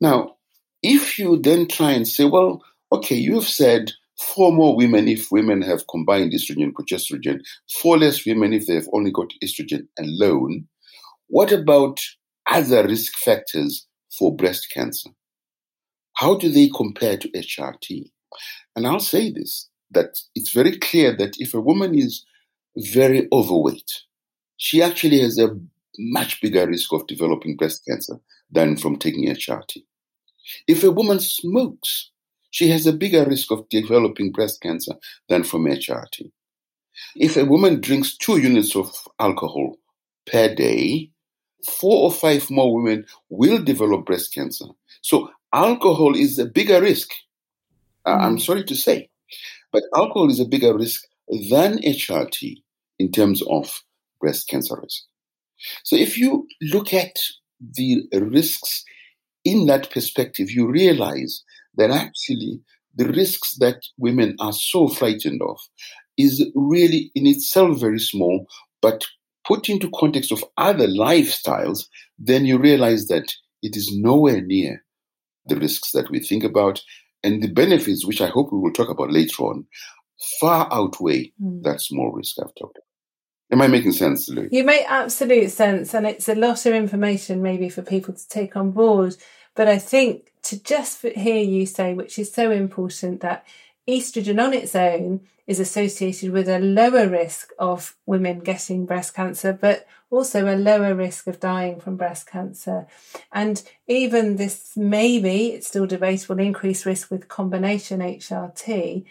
Now, 0.00 0.36
if 0.82 1.18
you 1.18 1.38
then 1.38 1.66
try 1.66 1.92
and 1.92 2.06
say, 2.06 2.24
well, 2.24 2.62
okay, 2.92 3.16
you've 3.16 3.48
said 3.48 3.92
four 4.20 4.52
more 4.52 4.76
women 4.76 5.08
if 5.08 5.30
women 5.30 5.62
have 5.62 5.86
combined 5.88 6.32
estrogen 6.32 6.64
and 6.64 6.74
progesterone, 6.74 7.40
four 7.80 7.98
less 7.98 8.26
women 8.26 8.52
if 8.52 8.66
they've 8.66 8.88
only 8.92 9.10
got 9.10 9.32
estrogen 9.42 9.86
alone. 9.98 10.66
What 11.28 11.52
about 11.52 12.00
other 12.50 12.86
risk 12.86 13.16
factors 13.18 13.86
for 14.18 14.34
breast 14.34 14.68
cancer? 14.72 15.10
How 16.14 16.36
do 16.36 16.50
they 16.50 16.68
compare 16.68 17.16
to 17.16 17.28
HRT? 17.30 18.10
And 18.76 18.86
I'll 18.86 19.00
say 19.00 19.30
this 19.30 19.68
that 19.92 20.18
it's 20.34 20.52
very 20.52 20.78
clear 20.78 21.16
that 21.16 21.34
if 21.38 21.54
a 21.54 21.60
woman 21.60 21.98
is 21.98 22.24
very 22.76 23.26
overweight, 23.32 23.90
she 24.56 24.82
actually 24.82 25.20
has 25.20 25.38
a 25.38 25.56
much 25.98 26.40
bigger 26.40 26.66
risk 26.66 26.92
of 26.92 27.06
developing 27.06 27.56
breast 27.56 27.82
cancer 27.88 28.20
than 28.50 28.76
from 28.76 28.96
taking 28.96 29.26
HRT. 29.26 29.82
If 30.68 30.84
a 30.84 30.90
woman 30.90 31.20
smokes, 31.20 32.10
she 32.50 32.68
has 32.68 32.86
a 32.86 32.92
bigger 32.92 33.24
risk 33.24 33.50
of 33.50 33.68
developing 33.68 34.32
breast 34.32 34.60
cancer 34.60 34.94
than 35.28 35.44
from 35.44 35.64
HRT. 35.64 36.30
If 37.16 37.36
a 37.36 37.44
woman 37.44 37.80
drinks 37.80 38.16
two 38.16 38.38
units 38.38 38.76
of 38.76 38.92
alcohol 39.18 39.76
per 40.26 40.54
day, 40.54 41.10
four 41.64 42.04
or 42.04 42.12
five 42.12 42.50
more 42.50 42.74
women 42.74 43.06
will 43.28 43.62
develop 43.62 44.06
breast 44.06 44.34
cancer. 44.34 44.66
So 45.02 45.30
alcohol 45.52 46.16
is 46.16 46.38
a 46.38 46.46
bigger 46.46 46.80
risk. 46.80 47.10
Mm. 48.06 48.20
I'm 48.20 48.38
sorry 48.38 48.64
to 48.64 48.74
say. 48.74 49.08
But 49.72 49.84
alcohol 49.94 50.30
is 50.30 50.40
a 50.40 50.44
bigger 50.48 50.76
risk 50.76 51.02
than 51.48 51.78
HRT 51.78 52.62
in 52.98 53.12
terms 53.12 53.42
of 53.48 53.82
breast 54.20 54.48
cancer 54.48 54.78
risk. 54.80 55.04
So 55.84 55.96
if 55.96 56.18
you 56.18 56.46
look 56.60 56.92
at 56.92 57.16
the 57.60 58.04
risks 58.12 58.84
in 59.44 59.66
that 59.66 59.90
perspective, 59.90 60.50
you 60.50 60.68
realize 60.68 61.44
that 61.76 61.90
actually 61.90 62.60
the 62.94 63.06
risks 63.08 63.56
that 63.58 63.80
women 63.98 64.36
are 64.40 64.52
so 64.52 64.88
frightened 64.88 65.40
of 65.42 65.58
is 66.16 66.50
really 66.54 67.10
in 67.14 67.26
itself 67.26 67.80
very 67.80 67.98
small, 67.98 68.46
but 68.82 69.06
put 69.46 69.68
into 69.68 69.90
context 69.94 70.32
of 70.32 70.44
other 70.56 70.86
lifestyles, 70.86 71.86
then 72.18 72.44
you 72.44 72.58
realize 72.58 73.06
that 73.06 73.32
it 73.62 73.76
is 73.76 73.90
nowhere 73.92 74.40
near 74.40 74.84
the 75.46 75.56
risks 75.56 75.92
that 75.92 76.10
we 76.10 76.20
think 76.20 76.44
about. 76.44 76.82
And 77.22 77.42
the 77.42 77.48
benefits, 77.48 78.06
which 78.06 78.20
I 78.20 78.28
hope 78.28 78.52
we 78.52 78.58
will 78.58 78.72
talk 78.72 78.88
about 78.88 79.12
later 79.12 79.42
on, 79.42 79.66
far 80.40 80.68
outweigh 80.72 81.32
mm. 81.42 81.62
that 81.62 81.80
small 81.80 82.12
risk 82.12 82.36
I've 82.38 82.54
talked 82.54 82.78
about. 82.78 82.84
Am 83.52 83.62
I 83.62 83.66
making 83.66 83.92
sense, 83.92 84.28
Lou? 84.28 84.48
You 84.50 84.62
make 84.62 84.84
absolute 84.88 85.50
sense, 85.50 85.92
and 85.92 86.06
it's 86.06 86.28
a 86.28 86.36
lot 86.36 86.64
of 86.66 86.74
information 86.74 87.42
maybe 87.42 87.68
for 87.68 87.82
people 87.82 88.14
to 88.14 88.28
take 88.28 88.56
on 88.56 88.70
board. 88.70 89.16
But 89.60 89.68
I 89.68 89.76
think 89.76 90.32
to 90.44 90.58
just 90.58 91.02
hear 91.02 91.44
you 91.44 91.66
say, 91.66 91.92
which 91.92 92.18
is 92.18 92.32
so 92.32 92.50
important, 92.50 93.20
that 93.20 93.46
estrogen 93.86 94.42
on 94.42 94.54
its 94.54 94.74
own 94.74 95.20
is 95.46 95.60
associated 95.60 96.30
with 96.30 96.48
a 96.48 96.58
lower 96.58 97.06
risk 97.06 97.50
of 97.58 97.94
women 98.06 98.40
getting 98.40 98.86
breast 98.86 99.12
cancer, 99.12 99.52
but 99.52 99.86
also 100.08 100.46
a 100.46 100.56
lower 100.56 100.94
risk 100.94 101.26
of 101.26 101.40
dying 101.40 101.78
from 101.78 101.98
breast 101.98 102.26
cancer. 102.26 102.86
And 103.32 103.62
even 103.86 104.36
this 104.36 104.72
maybe, 104.78 105.48
it's 105.48 105.66
still 105.66 105.84
debatable, 105.86 106.40
increased 106.40 106.86
risk 106.86 107.10
with 107.10 107.28
combination 107.28 108.00
HRT. 108.00 109.04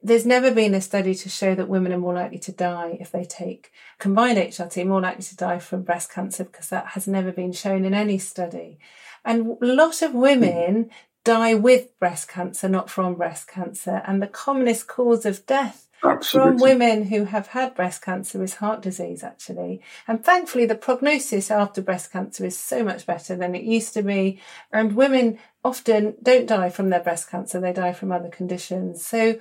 There's 0.00 0.24
never 0.24 0.52
been 0.52 0.74
a 0.74 0.80
study 0.80 1.16
to 1.16 1.28
show 1.28 1.56
that 1.56 1.68
women 1.68 1.92
are 1.92 1.98
more 1.98 2.14
likely 2.14 2.38
to 2.38 2.52
die 2.52 2.96
if 3.00 3.10
they 3.10 3.24
take 3.24 3.72
combined 3.98 4.38
HRT, 4.38 4.86
more 4.86 5.00
likely 5.00 5.24
to 5.24 5.36
die 5.36 5.58
from 5.58 5.82
breast 5.82 6.12
cancer 6.12 6.44
because 6.44 6.68
that 6.68 6.86
has 6.90 7.08
never 7.08 7.32
been 7.32 7.50
shown 7.50 7.84
in 7.84 7.92
any 7.92 8.18
study. 8.18 8.78
And 9.26 9.58
a 9.60 9.66
lot 9.66 10.00
of 10.00 10.14
women 10.14 10.84
mm. 10.84 10.90
die 11.24 11.54
with 11.54 11.98
breast 11.98 12.28
cancer, 12.28 12.68
not 12.68 12.88
from 12.88 13.16
breast 13.16 13.48
cancer. 13.48 14.02
And 14.06 14.22
the 14.22 14.26
commonest 14.26 14.86
cause 14.86 15.26
of 15.26 15.44
death 15.44 15.86
Absolutely. 16.02 16.50
from 16.50 16.60
women 16.60 17.04
who 17.06 17.24
have 17.24 17.48
had 17.48 17.74
breast 17.74 18.02
cancer 18.02 18.42
is 18.42 18.54
heart 18.54 18.82
disease, 18.82 19.22
actually. 19.22 19.82
And 20.06 20.24
thankfully, 20.24 20.66
the 20.66 20.74
prognosis 20.74 21.50
after 21.50 21.82
breast 21.82 22.12
cancer 22.12 22.44
is 22.44 22.58
so 22.58 22.84
much 22.84 23.06
better 23.06 23.34
than 23.36 23.54
it 23.54 23.64
used 23.64 23.94
to 23.94 24.02
be. 24.02 24.40
And 24.72 24.94
women 24.94 25.38
often 25.64 26.14
don't 26.22 26.46
die 26.46 26.70
from 26.70 26.90
their 26.90 27.00
breast 27.00 27.30
cancer, 27.30 27.60
they 27.60 27.72
die 27.72 27.92
from 27.92 28.12
other 28.12 28.28
conditions. 28.28 29.04
So 29.04 29.38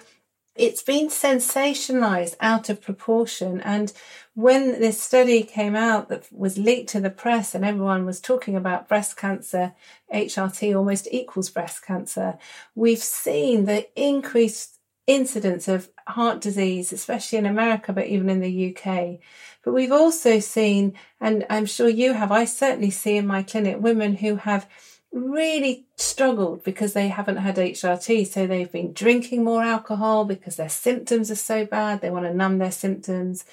it's 0.56 0.82
been 0.82 1.08
sensationalized 1.08 2.36
out 2.40 2.70
of 2.70 2.82
proportion. 2.82 3.60
And 3.62 3.92
when 4.34 4.80
this 4.80 5.02
study 5.02 5.44
came 5.44 5.76
out 5.76 6.10
that 6.10 6.28
was 6.32 6.58
leaked 6.58 6.90
to 6.90 7.02
the 7.02 7.10
press 7.10 7.54
and 7.54 7.66
everyone 7.66 8.06
was 8.06 8.22
talking 8.22 8.56
about 8.56 8.88
breast 8.88 9.18
cancer, 9.18 9.74
HRT 10.14 10.76
almost 10.76 11.08
equals 11.12 11.50
breast 11.50 11.86
cancer, 11.86 12.38
we've 12.74 13.04
seen 13.04 13.66
the 13.66 13.88
increased 14.02 14.80
incidence 15.08 15.68
of 15.68 15.90
heart 16.08 16.42
disease, 16.42 16.92
especially 16.92 17.38
in 17.38 17.46
America, 17.46 17.94
but 17.94 18.08
even 18.08 18.30
in 18.30 18.40
the 18.40 18.76
UK. 18.76 19.20
But 19.64 19.74
we've 19.74 19.92
also 19.92 20.40
seen, 20.40 20.94
and 21.20 21.46
I'm 21.50 21.66
sure 21.66 21.90
you 21.90 22.14
have, 22.14 22.32
I 22.32 22.46
certainly 22.46 22.92
see 22.92 23.18
in 23.18 23.28
my 23.28 23.44
clinic 23.44 23.78
women 23.80 24.16
who 24.18 24.38
have 24.38 24.68
really 25.16 25.86
struggled 25.96 26.64
because 26.64 26.94
they 26.94 27.08
haven't 27.08 27.38
had 27.38 27.56
HRT. 27.56 28.28
So 28.28 28.46
they've 28.46 28.72
been 28.72 28.94
drinking 28.94 29.44
more 29.44 29.64
alcohol 29.64 30.26
because 30.26 30.58
their 30.58 30.70
symptoms 30.70 31.32
are 31.32 31.36
so 31.36 31.66
bad. 31.66 32.02
They 32.02 32.12
want 32.12 32.26
to 32.26 32.34
numb 32.34 32.58
their 32.58 32.72
symptoms. 32.72 33.46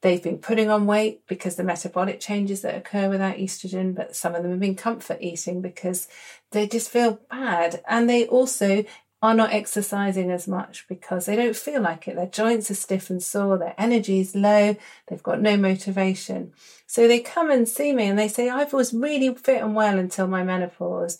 They've 0.00 0.22
been 0.22 0.38
putting 0.38 0.70
on 0.70 0.86
weight 0.86 1.26
because 1.26 1.56
the 1.56 1.64
metabolic 1.64 2.20
changes 2.20 2.62
that 2.62 2.74
occur 2.74 3.10
without 3.10 3.36
estrogen, 3.36 3.94
but 3.94 4.16
some 4.16 4.34
of 4.34 4.42
them 4.42 4.52
have 4.52 4.60
been 4.60 4.74
comfort 4.74 5.18
eating 5.20 5.60
because 5.60 6.08
they 6.52 6.66
just 6.66 6.90
feel 6.90 7.20
bad. 7.30 7.82
And 7.86 8.08
they 8.08 8.26
also 8.26 8.84
are 9.22 9.34
not 9.34 9.52
exercising 9.52 10.30
as 10.30 10.48
much 10.48 10.86
because 10.88 11.26
they 11.26 11.36
don't 11.36 11.56
feel 11.56 11.82
like 11.82 12.08
it. 12.08 12.16
Their 12.16 12.26
joints 12.26 12.70
are 12.70 12.74
stiff 12.74 13.10
and 13.10 13.22
sore, 13.22 13.58
their 13.58 13.74
energy 13.76 14.20
is 14.20 14.34
low, 14.34 14.76
they've 15.06 15.22
got 15.22 15.40
no 15.40 15.56
motivation. 15.56 16.52
So 16.86 17.06
they 17.06 17.20
come 17.20 17.50
and 17.50 17.68
see 17.68 17.92
me 17.92 18.06
and 18.06 18.18
they 18.18 18.28
say, 18.28 18.48
I 18.48 18.64
was 18.64 18.94
really 18.94 19.34
fit 19.34 19.62
and 19.62 19.74
well 19.74 19.98
until 19.98 20.26
my 20.26 20.42
menopause. 20.42 21.18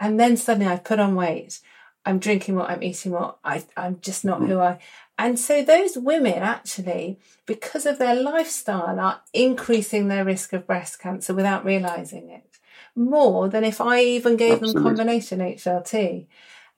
And 0.00 0.18
then 0.18 0.36
suddenly 0.36 0.72
I've 0.72 0.84
put 0.84 1.00
on 1.00 1.14
weight. 1.14 1.60
I'm 2.06 2.18
drinking 2.18 2.56
what 2.56 2.70
I'm 2.70 2.82
eating 2.82 3.12
what 3.12 3.38
I, 3.44 3.64
I'm 3.76 4.00
just 4.00 4.24
not 4.24 4.42
who 4.42 4.58
I. 4.60 4.78
And 5.18 5.38
so 5.38 5.62
those 5.62 5.96
women 5.96 6.42
actually, 6.42 7.18
because 7.46 7.86
of 7.86 7.98
their 7.98 8.14
lifestyle, 8.14 8.98
are 8.98 9.20
increasing 9.32 10.08
their 10.08 10.24
risk 10.24 10.52
of 10.52 10.66
breast 10.66 10.98
cancer 10.98 11.32
without 11.32 11.64
realizing 11.64 12.30
it 12.30 12.54
more 12.96 13.48
than 13.48 13.64
if 13.64 13.80
I 13.80 14.00
even 14.00 14.36
gave 14.36 14.62
Absolutely. 14.62 14.82
them 14.82 14.96
combination 14.96 15.38
HRT. 15.40 16.26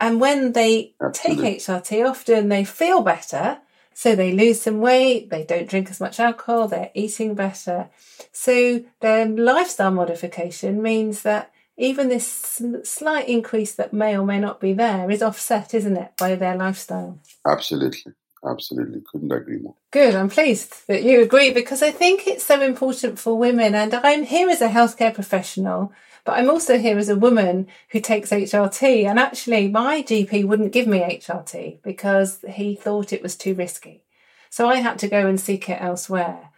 And 0.01 0.21
when 0.21 0.53
they 0.53 0.95
Absolutely. 1.01 1.45
take 1.45 1.61
HRT, 1.61 2.09
often 2.09 2.49
they 2.49 2.65
feel 2.65 3.03
better. 3.03 3.59
So 3.95 4.15
they 4.15 4.33
lose 4.33 4.61
some 4.61 4.81
weight, 4.81 5.31
they 5.31 5.43
don't 5.43 5.69
drink 5.69 5.91
as 5.91 6.01
much 6.01 6.21
alcohol, 6.21 6.69
they're 6.69 6.91
eating 6.93 7.35
better. 7.35 7.89
So 8.31 8.85
their 9.01 9.27
lifestyle 9.27 9.91
modification 9.91 10.83
means 10.83 11.23
that 11.23 11.51
even 11.79 12.09
this 12.09 12.61
slight 12.85 13.27
increase 13.27 13.75
that 13.75 13.95
may 13.95 14.19
or 14.19 14.25
may 14.25 14.39
not 14.39 14.61
be 14.61 14.75
there 14.75 15.11
is 15.11 15.23
offset, 15.23 15.73
isn't 15.73 15.97
it, 15.97 16.13
by 16.19 16.35
their 16.35 16.57
lifestyle? 16.57 17.19
Absolutely. 17.47 18.13
Absolutely. 18.47 19.03
Couldn't 19.11 19.33
agree 19.33 19.59
more. 19.59 19.75
Good. 19.91 20.15
I'm 20.15 20.29
pleased 20.29 20.87
that 20.89 21.03
you 21.03 21.23
agree 21.23 21.53
because 21.53 21.83
I 21.83 21.91
think 21.91 22.27
it's 22.27 22.45
so 22.45 22.61
important 22.61 23.19
for 23.19 23.37
women. 23.37 23.75
And 23.75 23.95
I'm 23.95 24.25
here 24.25 24.49
as 24.49 24.61
a 24.61 24.69
healthcare 24.69 25.13
professional 25.15 25.93
but 26.27 26.39
I'm 26.39 26.51
also 26.51 26.77
here 26.77 26.99
as 26.99 27.09
a 27.09 27.17
woman 27.17 27.69
who 27.91 28.01
takes 28.01 28.31
HRT. 28.31 29.05
And 29.05 29.17
actually, 29.19 29.69
my 29.69 30.03
GP 30.03 30.45
wouldn't 30.45 30.73
give 30.73 30.89
me 30.89 30.99
HRT 30.99 31.83
because 31.83 32.45
he 32.49 32.75
thought 32.75 33.13
it 33.13 33.23
was 33.23 33.37
too 33.37 33.55
risky. 33.55 34.03
So 34.51 34.69
I 34.69 34.77
had 34.77 34.99
to 34.99 35.09
go 35.09 35.29
and 35.29 35.41
seek 35.41 35.71
it 35.71 35.81
elsewhere. 35.81 36.51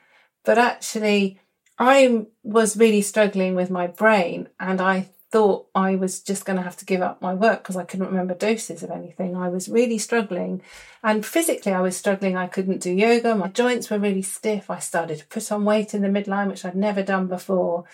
But 0.42 0.56
actually, 0.56 1.38
I 1.78 2.26
was 2.42 2.78
really 2.78 3.02
struggling 3.02 3.54
with 3.54 3.70
my 3.70 3.86
brain 3.86 4.48
and 4.58 4.80
I 4.80 5.10
thought 5.30 5.66
I 5.74 5.96
was 5.96 6.20
just 6.20 6.46
going 6.46 6.56
to 6.56 6.62
have 6.62 6.78
to 6.78 6.86
give 6.86 7.02
up 7.02 7.20
my 7.20 7.34
work 7.34 7.62
because 7.62 7.76
I 7.76 7.84
couldn't 7.84 8.06
remember 8.06 8.32
doses 8.32 8.82
of 8.82 8.90
anything. 8.90 9.36
I 9.36 9.50
was 9.50 9.68
really 9.68 9.98
struggling. 9.98 10.62
And 11.02 11.26
physically, 11.26 11.72
I 11.72 11.82
was 11.82 11.94
struggling. 11.94 12.38
I 12.38 12.46
couldn't 12.46 12.80
do 12.80 12.90
yoga. 12.90 13.34
My 13.34 13.48
joints 13.48 13.90
were 13.90 13.98
really 13.98 14.22
stiff. 14.22 14.70
I 14.70 14.78
started 14.78 15.18
to 15.18 15.26
put 15.26 15.52
on 15.52 15.66
weight 15.66 15.92
in 15.92 16.00
the 16.00 16.08
midline, 16.08 16.48
which 16.48 16.64
I'd 16.64 16.74
never 16.74 17.02
done 17.02 17.26
before. 17.26 17.84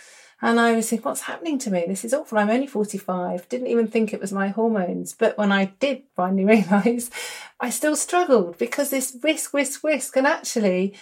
And 0.45 0.61
I 0.61 0.77
was 0.77 0.91
thinking, 0.91 1.05
what's 1.05 1.23
happening 1.23 1.59
to 1.61 1.71
me? 1.71 1.87
This 1.89 2.05
is 2.05 2.13
awful. 2.13 2.37
I'm 2.37 2.51
only 2.51 2.67
45. 2.67 3.49
Didn't 3.49 3.69
even 3.69 3.89
think 3.89 4.13
it 4.13 4.21
was 4.21 4.31
my 4.31 4.49
hormones. 4.49 5.15
But 5.15 5.39
when 5.39 5.51
I 5.51 5.73
did 5.81 6.03
finally 6.15 6.45
realise, 6.71 7.11
I 7.59 7.71
still 7.71 7.97
struggled 7.97 8.59
because 8.59 8.91
this 8.91 9.17
risk, 9.23 9.55
risk, 9.55 9.83
risk. 9.83 10.19
And 10.19 10.27
actually, 10.27 10.93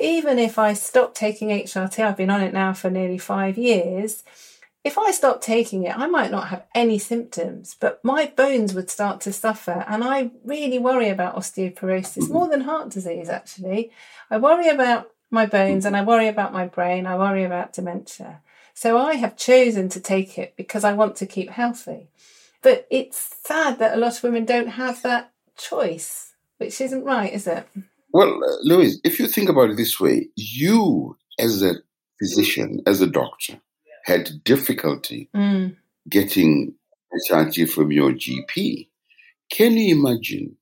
even 0.00 0.38
if 0.38 0.56
I 0.56 0.74
stopped 0.74 1.16
taking 1.16 1.48
HRT, 1.48 1.98
I've 1.98 2.16
been 2.16 2.30
on 2.30 2.42
it 2.42 2.52
now 2.52 2.74
for 2.74 2.90
nearly 2.90 3.18
five 3.18 3.58
years. 3.58 4.22
If 4.84 4.96
I 4.96 5.10
stopped 5.10 5.42
taking 5.42 5.82
it, 5.82 5.98
I 5.98 6.06
might 6.06 6.30
not 6.30 6.48
have 6.48 6.64
any 6.72 7.00
symptoms, 7.00 7.74
but 7.80 7.98
my 8.04 8.26
bones 8.26 8.72
would 8.72 8.88
start 8.88 9.20
to 9.22 9.32
suffer. 9.32 9.84
And 9.88 10.04
I 10.04 10.30
really 10.44 10.78
worry 10.78 11.08
about 11.08 11.34
osteoporosis 11.34 12.30
more 12.30 12.46
than 12.46 12.60
heart 12.60 12.90
disease, 12.90 13.28
actually. 13.28 13.90
I 14.30 14.36
worry 14.36 14.68
about 14.68 15.10
my 15.28 15.46
bones 15.46 15.86
and 15.86 15.96
I 15.96 16.04
worry 16.04 16.28
about 16.28 16.52
my 16.52 16.68
brain. 16.68 17.04
I 17.04 17.18
worry 17.18 17.42
about 17.42 17.72
dementia. 17.72 18.42
So 18.74 18.98
I 18.98 19.14
have 19.14 19.36
chosen 19.36 19.88
to 19.90 20.00
take 20.00 20.38
it 20.38 20.54
because 20.56 20.84
I 20.84 20.92
want 20.92 21.16
to 21.16 21.26
keep 21.26 21.50
healthy. 21.50 22.08
But 22.62 22.86
it's 22.90 23.36
sad 23.44 23.78
that 23.78 23.94
a 23.94 23.98
lot 23.98 24.16
of 24.16 24.22
women 24.22 24.44
don't 24.44 24.68
have 24.68 25.02
that 25.02 25.32
choice, 25.56 26.34
which 26.58 26.80
isn't 26.80 27.04
right, 27.04 27.32
is 27.32 27.46
it? 27.46 27.66
Well, 28.12 28.42
uh, 28.42 28.56
Louise, 28.62 29.00
if 29.04 29.18
you 29.18 29.26
think 29.26 29.48
about 29.48 29.70
it 29.70 29.76
this 29.76 29.98
way, 29.98 30.28
you 30.36 31.16
as 31.38 31.62
a 31.62 31.74
physician, 32.18 32.80
as 32.86 33.00
a 33.00 33.06
doctor, 33.06 33.58
had 34.04 34.44
difficulty 34.44 35.28
mm. 35.34 35.74
getting 36.08 36.74
HRT 37.30 37.70
from 37.70 37.92
your 37.92 38.12
GP. 38.12 38.88
Can 39.50 39.76
you 39.76 39.96
imagine 39.96 40.56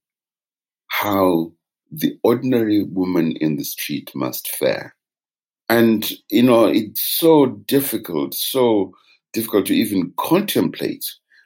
how 0.88 1.52
the 1.90 2.18
ordinary 2.22 2.84
woman 2.84 3.36
in 3.40 3.56
the 3.56 3.64
street 3.64 4.10
must 4.14 4.48
fare? 4.56 4.94
And, 5.70 6.10
you 6.30 6.42
know, 6.42 6.66
it's 6.66 7.04
so 7.04 7.46
difficult, 7.46 8.34
so 8.34 8.92
difficult 9.32 9.66
to 9.66 9.74
even 9.74 10.12
contemplate 10.16 11.04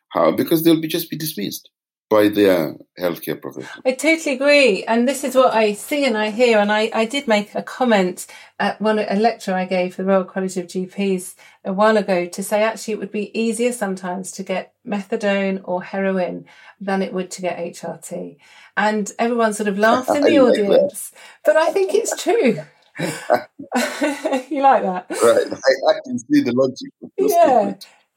how, 0.08 0.32
because 0.32 0.64
they'll 0.64 0.80
be 0.80 0.88
just 0.88 1.10
be 1.10 1.18
dismissed 1.18 1.68
by 2.08 2.28
their 2.28 2.74
healthcare 2.98 3.38
professional. 3.38 3.82
I 3.84 3.92
totally 3.92 4.36
agree. 4.36 4.82
And 4.84 5.06
this 5.06 5.24
is 5.24 5.34
what 5.34 5.52
I 5.52 5.74
see 5.74 6.06
and 6.06 6.16
I 6.16 6.30
hear. 6.30 6.58
And 6.58 6.72
I, 6.72 6.90
I 6.94 7.04
did 7.04 7.28
make 7.28 7.54
a 7.54 7.62
comment 7.62 8.26
at 8.58 8.80
one 8.80 8.98
a 8.98 9.14
lecture 9.16 9.52
I 9.52 9.66
gave 9.66 9.94
for 9.94 10.02
the 10.02 10.08
Royal 10.08 10.24
College 10.24 10.56
of 10.56 10.68
GPs 10.68 11.34
a 11.62 11.74
while 11.74 11.98
ago 11.98 12.24
to 12.24 12.42
say 12.42 12.62
actually 12.62 12.94
it 12.94 13.00
would 13.00 13.12
be 13.12 13.38
easier 13.38 13.72
sometimes 13.72 14.32
to 14.32 14.42
get 14.42 14.72
methadone 14.86 15.60
or 15.64 15.82
heroin 15.82 16.46
than 16.80 17.02
it 17.02 17.12
would 17.12 17.30
to 17.32 17.42
get 17.42 17.58
HRT. 17.58 18.38
And 18.74 19.12
everyone 19.18 19.52
sort 19.52 19.68
of 19.68 19.78
laughed 19.78 20.16
in 20.16 20.22
the 20.22 20.38
audience. 20.38 21.12
But 21.44 21.56
I 21.56 21.72
think 21.72 21.92
it's 21.92 22.22
true. 22.22 22.60
you 22.98 24.62
like 24.62 24.82
that? 24.82 25.06
Right. 25.10 25.52
I, 25.52 25.90
I 25.90 26.00
can 26.04 26.18
see 26.18 26.42
the 26.42 26.52
logic. 26.54 26.92
Yeah. 27.18 27.74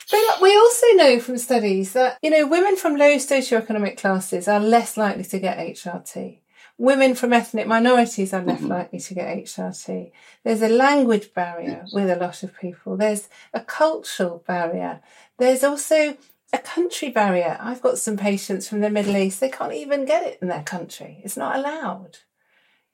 But 0.10 0.42
we 0.42 0.56
also 0.56 0.86
know 0.94 1.20
from 1.20 1.38
studies 1.38 1.94
that, 1.94 2.18
you 2.22 2.30
know, 2.30 2.48
women 2.48 2.78
from 2.78 2.96
low 2.96 3.16
socioeconomic 3.16 3.98
classes 3.98 4.48
are 4.48 4.60
less 4.60 4.96
likely 4.96 5.26
to 5.26 5.40
get 5.40 5.58
HRT. 5.58 6.40
Women 6.78 7.16
from 7.16 7.34
ethnic 7.34 7.68
minorities 7.68 8.34
are 8.34 8.44
less 8.44 8.60
mm-hmm. 8.60 8.68
likely 8.68 9.00
to 9.00 9.14
get 9.16 9.36
HRT. 9.36 10.12
There's 10.44 10.62
a 10.62 10.70
language 10.70 11.34
barrier 11.34 11.82
yes. 11.82 11.94
with 11.94 12.10
a 12.10 12.16
lot 12.16 12.44
of 12.44 12.58
people. 12.58 12.96
There's 12.96 13.28
a 13.54 13.62
cultural 13.62 14.44
barrier. 14.48 15.02
There's 15.40 15.64
also 15.64 16.16
a 16.54 16.58
country 16.60 17.10
barrier. 17.10 17.58
I've 17.60 17.82
got 17.82 17.98
some 17.98 18.16
patients 18.16 18.70
from 18.70 18.82
the 18.82 18.90
Middle 18.90 19.18
East, 19.18 19.40
they 19.40 19.50
can't 19.50 19.74
even 19.74 20.06
get 20.06 20.24
it 20.24 20.40
in 20.42 20.48
their 20.48 20.64
country. 20.64 21.20
It's 21.24 21.36
not 21.36 21.58
allowed 21.58 22.20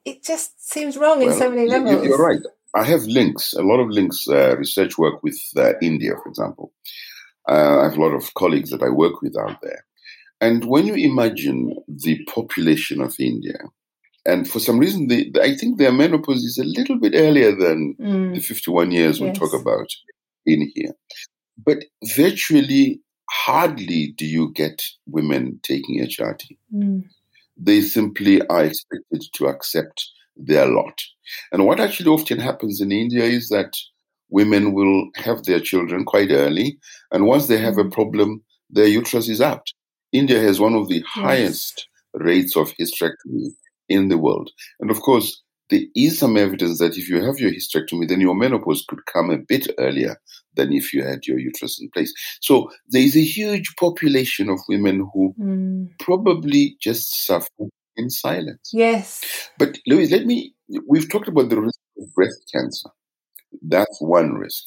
it 0.06 0.24
just 0.24 0.70
seems 0.70 0.98
wrong 0.98 1.20
well, 1.20 1.32
in 1.32 1.38
so 1.38 1.50
many 1.50 1.68
levels. 1.68 2.06
You're 2.06 2.18
right. 2.18 2.42
I 2.76 2.84
have 2.86 3.04
links, 3.04 3.54
a 3.54 3.62
lot 3.62 3.80
of 3.80 3.90
links, 3.90 4.28
uh, 4.28 4.58
research 4.58 4.98
work 4.98 5.22
with 5.22 5.40
uh, 5.56 5.74
India, 5.82 6.14
for 6.22 6.30
example. 6.30 6.74
Uh, 7.48 7.82
I 7.82 7.84
have 7.84 7.98
a 7.98 8.02
lot 8.02 8.16
of 8.16 8.34
colleagues 8.34 8.72
that 8.72 8.82
I 8.82 8.90
work 8.90 9.22
with 9.22 9.38
out 9.38 9.60
there. 9.62 9.86
And 10.42 10.66
when 10.66 10.88
you 10.88 10.96
imagine 10.96 11.76
the 11.88 12.26
population 12.26 13.00
of 13.02 13.16
India, 13.20 13.58
and 14.26 14.50
for 14.50 14.60
some 14.60 14.80
reason, 14.80 15.08
the, 15.08 15.32
I 15.42 15.56
think 15.56 15.78
their 15.78 15.92
menopause 15.92 16.44
is 16.44 16.58
a 16.58 16.64
little 16.64 16.98
bit 16.98 17.14
earlier 17.16 17.56
than 17.56 17.96
mm. 18.00 18.34
the 18.34 18.40
51 18.40 18.92
years 18.92 19.22
we 19.22 19.32
talk 19.32 19.54
about 19.54 19.88
in 20.46 20.72
here. 20.74 20.94
But 21.64 21.86
virtually, 22.16 23.02
hardly 23.30 24.14
do 24.18 24.26
you 24.26 24.52
get 24.54 24.84
women 25.06 25.60
taking 25.64 26.00
HRT. 26.00 26.58
Mm. 26.74 27.04
They 27.58 27.82
simply 27.82 28.46
are 28.48 28.66
expected 28.66 29.24
to 29.34 29.48
accept 29.48 30.10
their 30.36 30.66
lot. 30.66 31.00
And 31.52 31.66
what 31.66 31.80
actually 31.80 32.10
often 32.10 32.40
happens 32.40 32.82
in 32.82 32.92
India 32.92 33.24
is 33.24 33.50
that 33.50 33.78
women 34.30 34.74
will 34.74 35.10
have 35.16 35.44
their 35.44 35.60
children 35.60 36.06
quite 36.06 36.32
early, 36.32 36.78
and 37.12 37.26
once 37.26 37.48
they 37.48 37.58
have 37.58 37.78
a 37.78 37.84
mm. 37.84 37.92
problem, 37.92 38.44
their 38.70 38.88
uterus 38.88 39.30
is 39.30 39.42
out. 39.42 39.68
India 40.12 40.40
has 40.40 40.60
one 40.60 40.74
of 40.74 40.88
the 40.88 40.96
yes. 40.96 41.06
highest 41.06 41.88
rates 42.14 42.56
of 42.56 42.74
hysterectomy 42.80 43.50
in 43.90 44.10
the 44.10 44.18
world. 44.18 44.50
And 44.80 44.90
of 44.90 45.02
course, 45.02 45.42
there 45.70 45.82
is 45.96 46.18
some 46.20 46.38
evidence 46.38 46.80
that 46.80 46.98
if 46.98 47.10
you 47.10 47.24
have 47.24 47.40
your 47.40 47.52
hysterectomy, 47.52 48.08
then 48.08 48.22
your 48.22 48.36
menopause 48.36 48.86
could 48.88 49.06
come 49.06 49.30
a 49.30 49.38
bit 49.38 49.68
earlier 49.78 50.18
than 50.56 50.74
if 50.74 50.94
you 50.94 51.04
had 51.04 51.26
your 51.26 51.40
uterus 51.40 51.80
in 51.82 51.90
place. 51.90 52.14
So 52.42 52.70
there 52.90 53.02
is 53.02 53.16
a 53.16 53.24
huge 53.24 53.76
population 53.80 54.50
of 54.50 54.60
women 54.68 55.10
who 55.14 55.34
mm. 55.40 56.00
probably 56.00 56.78
just 56.82 57.26
suffer 57.26 57.68
in 57.96 58.10
silence. 58.10 58.72
Yes. 58.74 59.22
But 59.58 59.78
Louise, 59.88 60.12
let 60.12 60.26
me, 60.26 60.54
we've 60.88 61.10
talked 61.10 61.28
about 61.28 61.50
the 61.50 61.62
risk 61.62 61.80
of 62.00 62.14
breast 62.14 62.50
cancer. 62.54 62.90
That's 63.62 63.98
one 64.02 64.34
risk. 64.34 64.64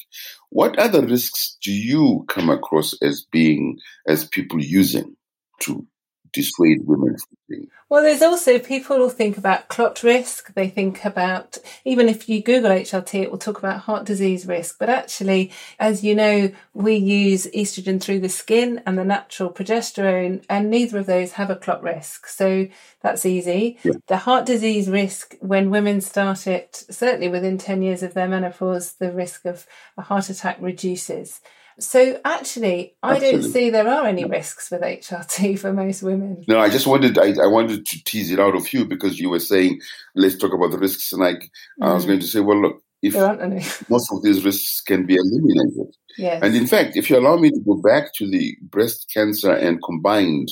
What 0.49 0.79
other 0.79 1.05
risks 1.05 1.57
do 1.61 1.71
you 1.71 2.25
come 2.29 2.49
across 2.49 2.93
as 3.01 3.25
being, 3.31 3.77
as 4.07 4.25
people 4.27 4.63
using 4.63 5.15
to 5.61 5.85
dissuade 6.31 6.85
women 6.85 7.17
from 7.17 7.37
doing 7.49 7.69
well, 7.89 8.03
there's 8.03 8.21
also 8.21 8.59
people 8.59 8.97
will 8.97 9.09
think 9.09 9.37
about 9.37 9.69
clot 9.69 10.03
risk. 10.03 10.53
They 10.55 10.67
think 10.67 11.05
about, 11.05 11.57
even 11.85 12.09
if 12.09 12.27
you 12.27 12.43
Google 12.43 12.71
HRT, 12.71 13.23
it 13.23 13.31
will 13.31 13.37
talk 13.37 13.57
about 13.59 13.79
heart 13.79 14.05
disease 14.05 14.45
risk. 14.45 14.77
But 14.77 14.89
actually, 14.89 15.53
as 15.79 16.03
you 16.03 16.13
know, 16.13 16.51
we 16.73 16.95
use 16.95 17.47
estrogen 17.55 18.01
through 18.01 18.19
the 18.19 18.27
skin 18.27 18.81
and 18.85 18.97
the 18.97 19.05
natural 19.05 19.49
progesterone, 19.49 20.43
and 20.49 20.69
neither 20.69 20.97
of 20.97 21.05
those 21.05 21.33
have 21.33 21.49
a 21.49 21.55
clot 21.55 21.81
risk. 21.81 22.27
So 22.27 22.67
that's 23.01 23.25
easy. 23.25 23.77
Yeah. 23.83 23.93
The 24.07 24.17
heart 24.17 24.45
disease 24.45 24.89
risk, 24.89 25.37
when 25.39 25.69
women 25.69 26.01
start 26.01 26.45
it, 26.45 26.83
certainly 26.89 27.29
within 27.29 27.57
10 27.57 27.81
years 27.81 28.03
of 28.03 28.13
their 28.13 28.27
menopause, 28.27 28.93
the 28.93 29.13
risk 29.13 29.45
of 29.45 29.65
a 29.97 30.01
heart 30.01 30.29
attack 30.29 30.57
reduces. 30.59 31.39
So 31.79 32.19
actually, 32.25 32.95
I 33.03 33.13
Absolutely. 33.13 33.41
don't 33.41 33.51
see 33.51 33.69
there 33.69 33.87
are 33.87 34.07
any 34.07 34.25
risks 34.25 34.71
with 34.71 34.81
HRT 34.81 35.59
for 35.59 35.73
most 35.73 36.01
women. 36.01 36.43
No, 36.47 36.59
I 36.59 36.69
just 36.69 36.87
wanted 36.87 37.17
I, 37.17 37.33
I, 37.43 37.47
wanted 37.47 37.85
to 37.85 38.03
tease 38.03 38.31
it 38.31 38.39
out 38.39 38.55
of 38.55 38.71
you 38.73 38.85
because 38.85 39.19
you 39.19 39.29
were 39.29 39.39
saying 39.39 39.79
let's 40.15 40.37
talk 40.37 40.53
about 40.53 40.71
the 40.71 40.79
risks, 40.79 41.11
and 41.11 41.21
like 41.21 41.49
mm. 41.81 41.87
I 41.87 41.93
was 41.93 42.05
mm. 42.05 42.07
going 42.07 42.19
to 42.19 42.27
say, 42.27 42.39
well, 42.39 42.61
look, 42.61 42.83
if 43.03 43.13
most 43.89 44.11
of 44.11 44.23
these 44.23 44.43
risks 44.43 44.81
can 44.81 45.05
be 45.05 45.15
eliminated, 45.15 45.95
yes. 46.17 46.41
and 46.41 46.55
in 46.55 46.65
fact, 46.65 46.95
if 46.95 47.09
you 47.09 47.19
allow 47.19 47.37
me 47.37 47.51
to 47.51 47.59
go 47.65 47.75
back 47.75 48.13
to 48.15 48.29
the 48.29 48.55
breast 48.63 49.11
cancer 49.13 49.51
and 49.51 49.83
combined 49.83 50.51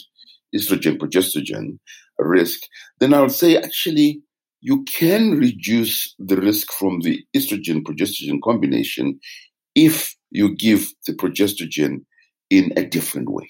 estrogen 0.56 0.98
progesterone 0.98 1.80
risk, 2.20 2.60
then 3.00 3.14
I 3.14 3.22
would 3.22 3.32
say 3.32 3.58
actually 3.58 4.22
you 4.62 4.84
can 4.84 5.38
reduce 5.38 6.16
the 6.20 6.38
risk 6.38 6.72
from 6.72 7.02
the 7.02 7.24
estrogen 7.36 7.84
progesterone 7.84 8.42
combination 8.44 9.20
if 9.76 10.16
you 10.36 10.56
give 10.56 10.94
the 11.08 11.14
progestogen 11.14 12.06
in 12.50 12.74
a 12.78 12.86
different 12.86 13.30
way. 13.30 13.50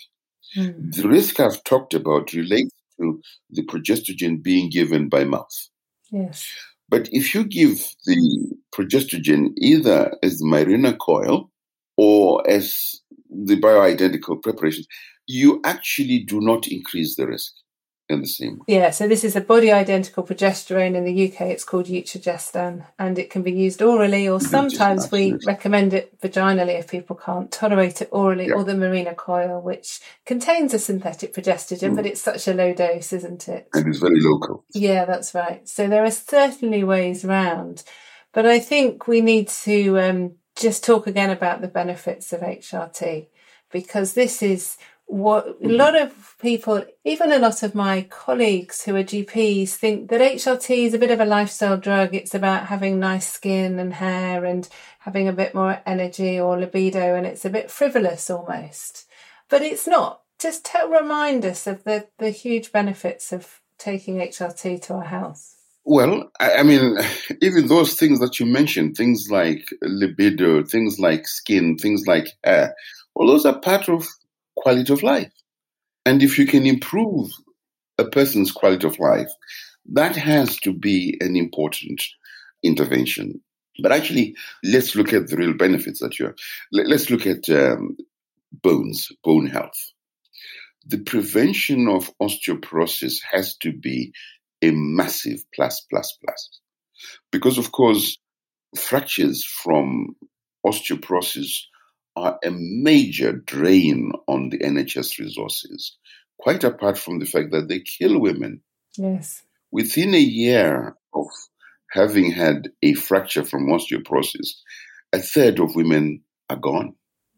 Mm. 0.57 0.93
The 0.95 1.07
risk 1.07 1.39
I've 1.39 1.63
talked 1.63 1.93
about 1.93 2.33
relates 2.33 2.73
to 2.99 3.21
the 3.49 3.63
progestogen 3.63 4.41
being 4.41 4.69
given 4.69 5.09
by 5.09 5.23
mouth. 5.23 5.69
Yes. 6.11 6.47
But 6.87 7.09
if 7.11 7.33
you 7.33 7.43
give 7.43 7.79
the 8.05 8.51
progestogen 8.73 9.53
either 9.57 10.15
as 10.21 10.37
the 10.37 10.45
Mirena 10.45 10.97
coil 10.97 11.49
or 11.97 12.47
as 12.47 13.01
the 13.29 13.59
bioidentical 13.59 14.41
preparations, 14.41 14.87
you 15.27 15.59
actually 15.63 16.19
do 16.19 16.39
not 16.39 16.67
increase 16.67 17.15
the 17.15 17.27
risk 17.27 17.53
in 18.07 18.21
the 18.21 18.27
same 18.27 18.57
way. 18.59 18.65
Yeah, 18.67 18.91
so 18.91 19.07
this 19.07 19.23
is 19.23 19.35
a 19.35 19.41
body 19.41 19.71
identical 19.71 20.23
progesterone. 20.23 20.95
In 20.95 21.05
the 21.05 21.27
UK, 21.27 21.41
it's 21.41 21.63
called 21.63 21.87
Utrogestan, 21.87 22.85
and 22.99 23.17
it 23.17 23.29
can 23.29 23.41
be 23.41 23.51
used 23.51 23.81
orally, 23.81 24.27
or 24.27 24.39
sometimes 24.39 25.11
we 25.11 25.33
recommend 25.45 25.93
it 25.93 26.19
vaginally 26.21 26.79
if 26.79 26.89
people 26.89 27.15
can't 27.15 27.51
tolerate 27.51 28.01
it 28.01 28.09
orally, 28.11 28.51
or 28.51 28.63
the 28.63 28.73
Mirena 28.73 29.15
coil, 29.15 29.61
which 29.61 30.01
contains 30.25 30.73
a 30.73 30.79
synthetic 30.79 31.33
progestogen, 31.33 31.91
mm. 31.91 31.95
but 31.95 32.05
it's 32.05 32.21
such 32.21 32.47
a 32.47 32.53
low 32.53 32.73
dose, 32.73 33.11
isn't 33.13 33.47
it? 33.47 33.67
And 33.73 33.87
it's 33.87 33.99
very 33.99 34.19
local. 34.19 34.63
Yeah, 34.73 35.05
that's 35.05 35.33
right. 35.33 35.67
So 35.67 35.87
there 35.87 36.03
are 36.03 36.11
certainly 36.11 36.83
ways 36.83 37.25
round, 37.25 37.83
but 38.33 38.45
I 38.45 38.59
think 38.59 39.07
we 39.07 39.21
need 39.21 39.47
to 39.63 39.99
um, 39.99 40.35
just 40.55 40.83
talk 40.83 41.07
again 41.07 41.31
about 41.31 41.61
the 41.61 41.67
benefits 41.67 42.31
of 42.33 42.41
HRT 42.41 43.27
because 43.71 44.13
this 44.13 44.41
is 44.41 44.77
what 45.07 45.47
a 45.47 45.53
mm-hmm. 45.53 45.71
lot 45.71 45.99
of 45.99 46.35
people, 46.41 46.83
even 47.03 47.31
a 47.31 47.39
lot 47.39 47.63
of 47.63 47.75
my 47.75 48.01
colleagues 48.09 48.83
who 48.83 48.95
are 48.95 49.03
GPs, 49.03 49.69
think 49.69 50.09
that 50.09 50.21
HRT 50.21 50.85
is 50.85 50.93
a 50.93 50.99
bit 50.99 51.11
of 51.11 51.19
a 51.19 51.25
lifestyle 51.25 51.77
drug. 51.77 52.15
It's 52.15 52.33
about 52.33 52.67
having 52.67 52.99
nice 52.99 53.31
skin 53.31 53.77
and 53.79 53.93
hair 53.93 54.45
and 54.45 54.67
having 54.99 55.27
a 55.27 55.33
bit 55.33 55.53
more 55.53 55.81
energy 55.85 56.39
or 56.39 56.59
libido, 56.59 57.15
and 57.15 57.25
it's 57.25 57.45
a 57.45 57.49
bit 57.49 57.69
frivolous 57.69 58.29
almost. 58.29 59.05
But 59.49 59.61
it's 59.61 59.87
not. 59.87 60.21
Just 60.39 60.65
tell, 60.65 60.89
remind 60.89 61.45
us 61.45 61.67
of 61.67 61.83
the, 61.83 62.07
the 62.17 62.31
huge 62.31 62.71
benefits 62.71 63.31
of 63.31 63.61
taking 63.77 64.17
HRT 64.17 64.81
to 64.83 64.95
our 64.95 65.03
health. 65.03 65.55
Well, 65.85 66.31
I 66.39 66.63
mean, 66.63 66.97
even 67.41 67.67
those 67.67 67.93
things 67.93 68.19
that 68.19 68.39
you 68.39 68.47
mentioned, 68.47 68.97
things 68.97 69.27
like 69.29 69.69
libido, 69.83 70.63
things 70.63 70.99
like 70.99 71.27
skin, 71.27 71.77
things 71.77 72.05
like 72.07 72.27
hair, 72.43 72.73
well, 73.13 73.27
those 73.27 73.45
are 73.45 73.59
part 73.59 73.87
of 73.87 74.05
quality 74.55 74.91
of 74.93 75.03
life. 75.03 75.31
And 76.05 76.21
if 76.21 76.37
you 76.37 76.45
can 76.45 76.65
improve 76.65 77.31
a 77.97 78.05
person's 78.05 78.51
quality 78.51 78.87
of 78.87 78.99
life, 78.99 79.31
that 79.93 80.15
has 80.15 80.57
to 80.59 80.73
be 80.73 81.17
an 81.21 81.35
important 81.35 82.01
intervention. 82.63 83.41
But 83.81 83.91
actually, 83.91 84.35
let's 84.63 84.95
look 84.95 85.13
at 85.13 85.27
the 85.27 85.37
real 85.37 85.53
benefits 85.53 85.99
that 85.99 86.17
you're. 86.17 86.35
Let's 86.71 87.09
look 87.09 87.27
at 87.27 87.49
um, 87.49 87.97
bones, 88.51 89.11
bone 89.23 89.47
health. 89.47 89.91
The 90.85 90.99
prevention 90.99 91.87
of 91.87 92.11
osteoporosis 92.21 93.21
has 93.31 93.57
to 93.57 93.73
be 93.73 94.13
a 94.61 94.71
massive 94.71 95.43
plus, 95.53 95.81
plus, 95.89 96.17
plus. 96.23 96.59
Because, 97.31 97.57
of 97.57 97.71
course, 97.71 98.17
fractures 98.77 99.43
from 99.43 100.15
osteoporosis 100.65 101.63
are 102.15 102.39
a 102.43 102.51
major 102.51 103.33
drain 103.33 104.11
on 104.27 104.49
the 104.49 104.59
NHS 104.59 105.19
resources, 105.19 105.97
quite 106.39 106.63
apart 106.63 106.97
from 106.97 107.19
the 107.19 107.25
fact 107.25 107.51
that 107.51 107.67
they 107.67 107.79
kill 107.79 108.19
women. 108.19 108.61
Yes. 108.97 109.43
Within 109.71 110.13
a 110.13 110.19
year 110.19 110.95
of 111.13 111.27
having 111.91 112.31
had 112.31 112.69
a 112.81 112.93
fracture 112.93 113.43
from 113.43 113.67
osteoporosis, 113.67 114.55
a 115.11 115.19
third 115.19 115.59
of 115.59 115.75
women 115.75 116.21
are 116.49 116.57
gone. 116.57 116.95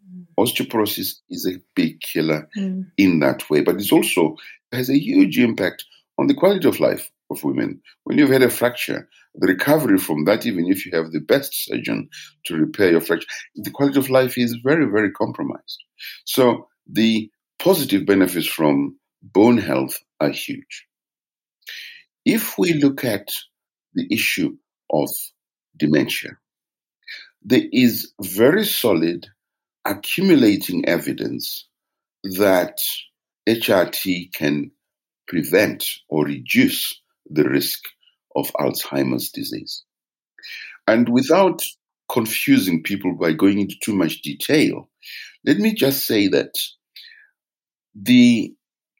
Mm. 0.07 0.25
Osteoporosis 0.37 1.15
is 1.29 1.47
a 1.47 1.61
big 1.75 2.01
killer 2.01 2.49
mm. 2.57 2.85
in 2.97 3.19
that 3.19 3.49
way, 3.49 3.61
but 3.61 3.79
it 3.81 3.91
also 3.91 4.35
has 4.71 4.89
a 4.89 4.97
huge 4.97 5.39
impact 5.39 5.85
on 6.17 6.27
the 6.27 6.33
quality 6.33 6.67
of 6.67 6.79
life 6.79 7.09
of 7.29 7.43
women. 7.43 7.81
When 8.03 8.17
you've 8.17 8.29
had 8.29 8.43
a 8.43 8.49
fracture, 8.49 9.07
the 9.35 9.47
recovery 9.47 9.97
from 9.97 10.25
that, 10.25 10.45
even 10.45 10.67
if 10.67 10.85
you 10.85 10.91
have 10.93 11.11
the 11.11 11.19
best 11.19 11.65
surgeon 11.65 12.09
to 12.45 12.55
repair 12.55 12.91
your 12.91 13.01
fracture, 13.01 13.27
the 13.55 13.71
quality 13.71 13.99
of 13.99 14.09
life 14.09 14.37
is 14.37 14.57
very, 14.63 14.85
very 14.85 15.11
compromised. 15.11 15.83
So 16.25 16.67
the 16.89 17.29
positive 17.59 18.05
benefits 18.05 18.47
from 18.47 18.97
bone 19.21 19.57
health 19.57 19.97
are 20.19 20.29
huge. 20.29 20.85
If 22.25 22.57
we 22.57 22.73
look 22.73 23.03
at 23.03 23.29
the 23.93 24.07
issue 24.11 24.55
of 24.91 25.09
dementia, 25.77 26.37
there 27.43 27.63
is 27.71 28.11
very 28.21 28.65
solid 28.65 29.27
accumulating 29.85 30.87
evidence 30.87 31.67
that 32.23 32.79
HRT 33.47 34.33
can 34.33 34.71
prevent 35.27 35.85
or 36.09 36.25
reduce 36.25 37.01
the 37.29 37.43
risk 37.43 37.83
of 38.35 38.51
Alzheimer's 38.59 39.31
disease. 39.31 39.83
And 40.87 41.09
without 41.09 41.61
confusing 42.09 42.83
people 42.83 43.13
by 43.15 43.33
going 43.33 43.59
into 43.59 43.75
too 43.81 43.93
much 43.93 44.21
detail, 44.21 44.89
let 45.45 45.57
me 45.57 45.73
just 45.73 46.05
say 46.05 46.27
that 46.29 46.53
the 47.95 48.53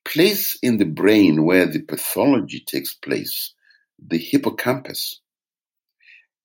place 0.06 0.58
in 0.62 0.78
the 0.78 0.86
brain 0.86 1.46
where 1.46 1.66
the 1.66 1.82
pathology 1.82 2.64
takes 2.66 2.94
place, 2.94 3.54
the 4.06 4.18
hippocampus, 4.18 5.22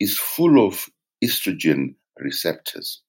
is 0.00 0.18
full 0.18 0.66
of 0.66 0.86
estrogen 1.22 1.94
receptors. 2.18 3.02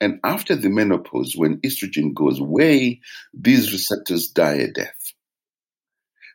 And 0.00 0.18
after 0.24 0.56
the 0.56 0.68
menopause, 0.68 1.34
when 1.36 1.60
estrogen 1.60 2.14
goes 2.14 2.40
away, 2.40 3.00
these 3.32 3.72
receptors 3.72 4.28
die 4.28 4.54
a 4.54 4.70
death. 4.70 5.12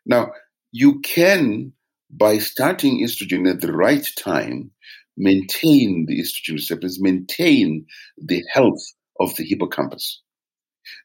Now, 0.05 0.31
you 0.71 0.99
can, 1.01 1.73
by 2.09 2.37
starting 2.37 3.03
estrogen 3.03 3.49
at 3.49 3.61
the 3.61 3.71
right 3.71 4.07
time, 4.17 4.71
maintain 5.17 6.05
the 6.07 6.19
estrogen 6.21 6.53
receptors, 6.53 7.01
maintain 7.01 7.85
the 8.17 8.43
health 8.53 8.81
of 9.19 9.35
the 9.35 9.43
hippocampus. 9.43 10.21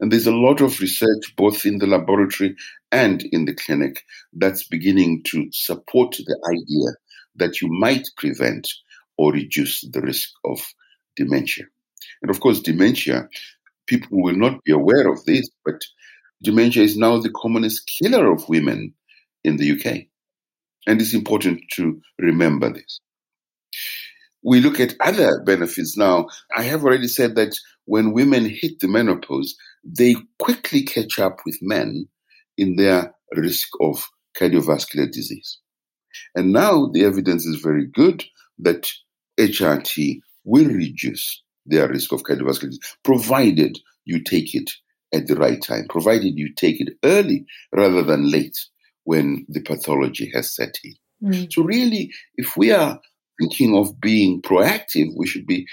And 0.01 0.11
there's 0.11 0.27
a 0.27 0.33
lot 0.33 0.61
of 0.61 0.81
research, 0.81 1.35
both 1.37 1.67
in 1.67 1.79
the 1.79 1.87
laboratory 1.87 2.57
and 2.93 3.23
in 3.33 3.45
the 3.45 3.55
clinic, 3.55 4.03
that's 4.33 4.67
beginning 4.67 5.23
to 5.27 5.49
support 5.53 6.13
the 6.13 6.39
idea 6.49 6.97
that 7.37 7.61
you 7.61 7.69
might 7.69 8.09
prevent 8.17 8.69
or 9.19 9.33
reduce 9.33 9.83
the 9.93 10.01
risk 10.01 10.31
of 10.45 10.65
dementia. 11.17 11.65
And 12.23 12.31
of 12.31 12.41
course, 12.41 12.61
dementia, 12.61 13.29
people 13.87 14.23
will 14.23 14.37
not 14.37 14.63
be 14.65 14.73
aware 14.73 15.09
of 15.09 15.25
this, 15.25 15.49
but 15.65 15.81
dementia 16.43 16.83
is 16.83 16.97
now 16.97 17.19
the 17.19 17.33
commonest 17.35 17.91
killer 18.01 18.33
of 18.33 18.49
women 18.49 18.95
in 19.45 19.57
the 19.57 19.73
UK. 19.73 20.07
And 20.87 21.01
it's 21.01 21.15
important 21.15 21.63
to 21.75 22.01
remember 22.19 22.73
this. 22.73 23.01
We 24.43 24.61
look 24.61 24.79
at 24.79 24.97
other 25.01 25.43
benefits 25.43 25.97
now. 25.97 26.27
I 26.55 26.63
have 26.65 26.85
already 26.85 27.09
said 27.09 27.35
that 27.37 27.57
when 27.87 28.13
women 28.13 28.45
hit 28.45 28.81
the 28.81 28.89
menopause, 28.89 29.57
they 29.83 30.17
quickly 30.39 30.83
catch 30.83 31.19
up 31.19 31.39
with 31.47 31.59
men 31.63 32.09
in 32.59 32.77
their 32.77 33.15
risk 33.35 33.69
of 33.81 34.05
cardiovascular 34.39 35.11
disease. 35.11 35.59
And 36.35 36.53
now 36.53 36.91
the 36.93 37.05
evidence 37.05 37.47
is 37.47 37.61
very 37.61 37.87
good 37.87 38.25
that 38.59 38.91
HRT 39.39 40.21
will 40.45 40.67
reduce 40.67 41.43
their 41.67 41.89
risk 41.89 42.13
of 42.13 42.23
cardiovascular 42.23 42.71
disease, 42.71 42.97
provided 43.03 43.79
you 44.05 44.23
take 44.23 44.55
it 44.55 44.71
at 45.13 45.27
the 45.27 45.37
right 45.37 45.61
time, 45.63 45.87
provided 45.89 46.37
you 46.37 46.53
take 46.55 46.81
it 46.81 46.97
early 47.03 47.47
rather 47.73 48.03
than 48.03 48.31
late 48.31 48.59
when 49.05 49.47
the 49.49 49.61
pathology 49.61 50.31
has 50.35 50.55
set 50.55 50.79
in. 50.83 50.95
Mm. 51.23 51.53
So, 51.53 51.63
really, 51.63 52.13
if 52.37 52.57
we 52.57 52.73
are 52.73 53.01
thinking 53.41 53.77
of 53.77 54.01
being 54.01 54.43
proactive, 54.43 55.09
we 55.17 55.27
should 55.27 55.47
be 55.47 55.67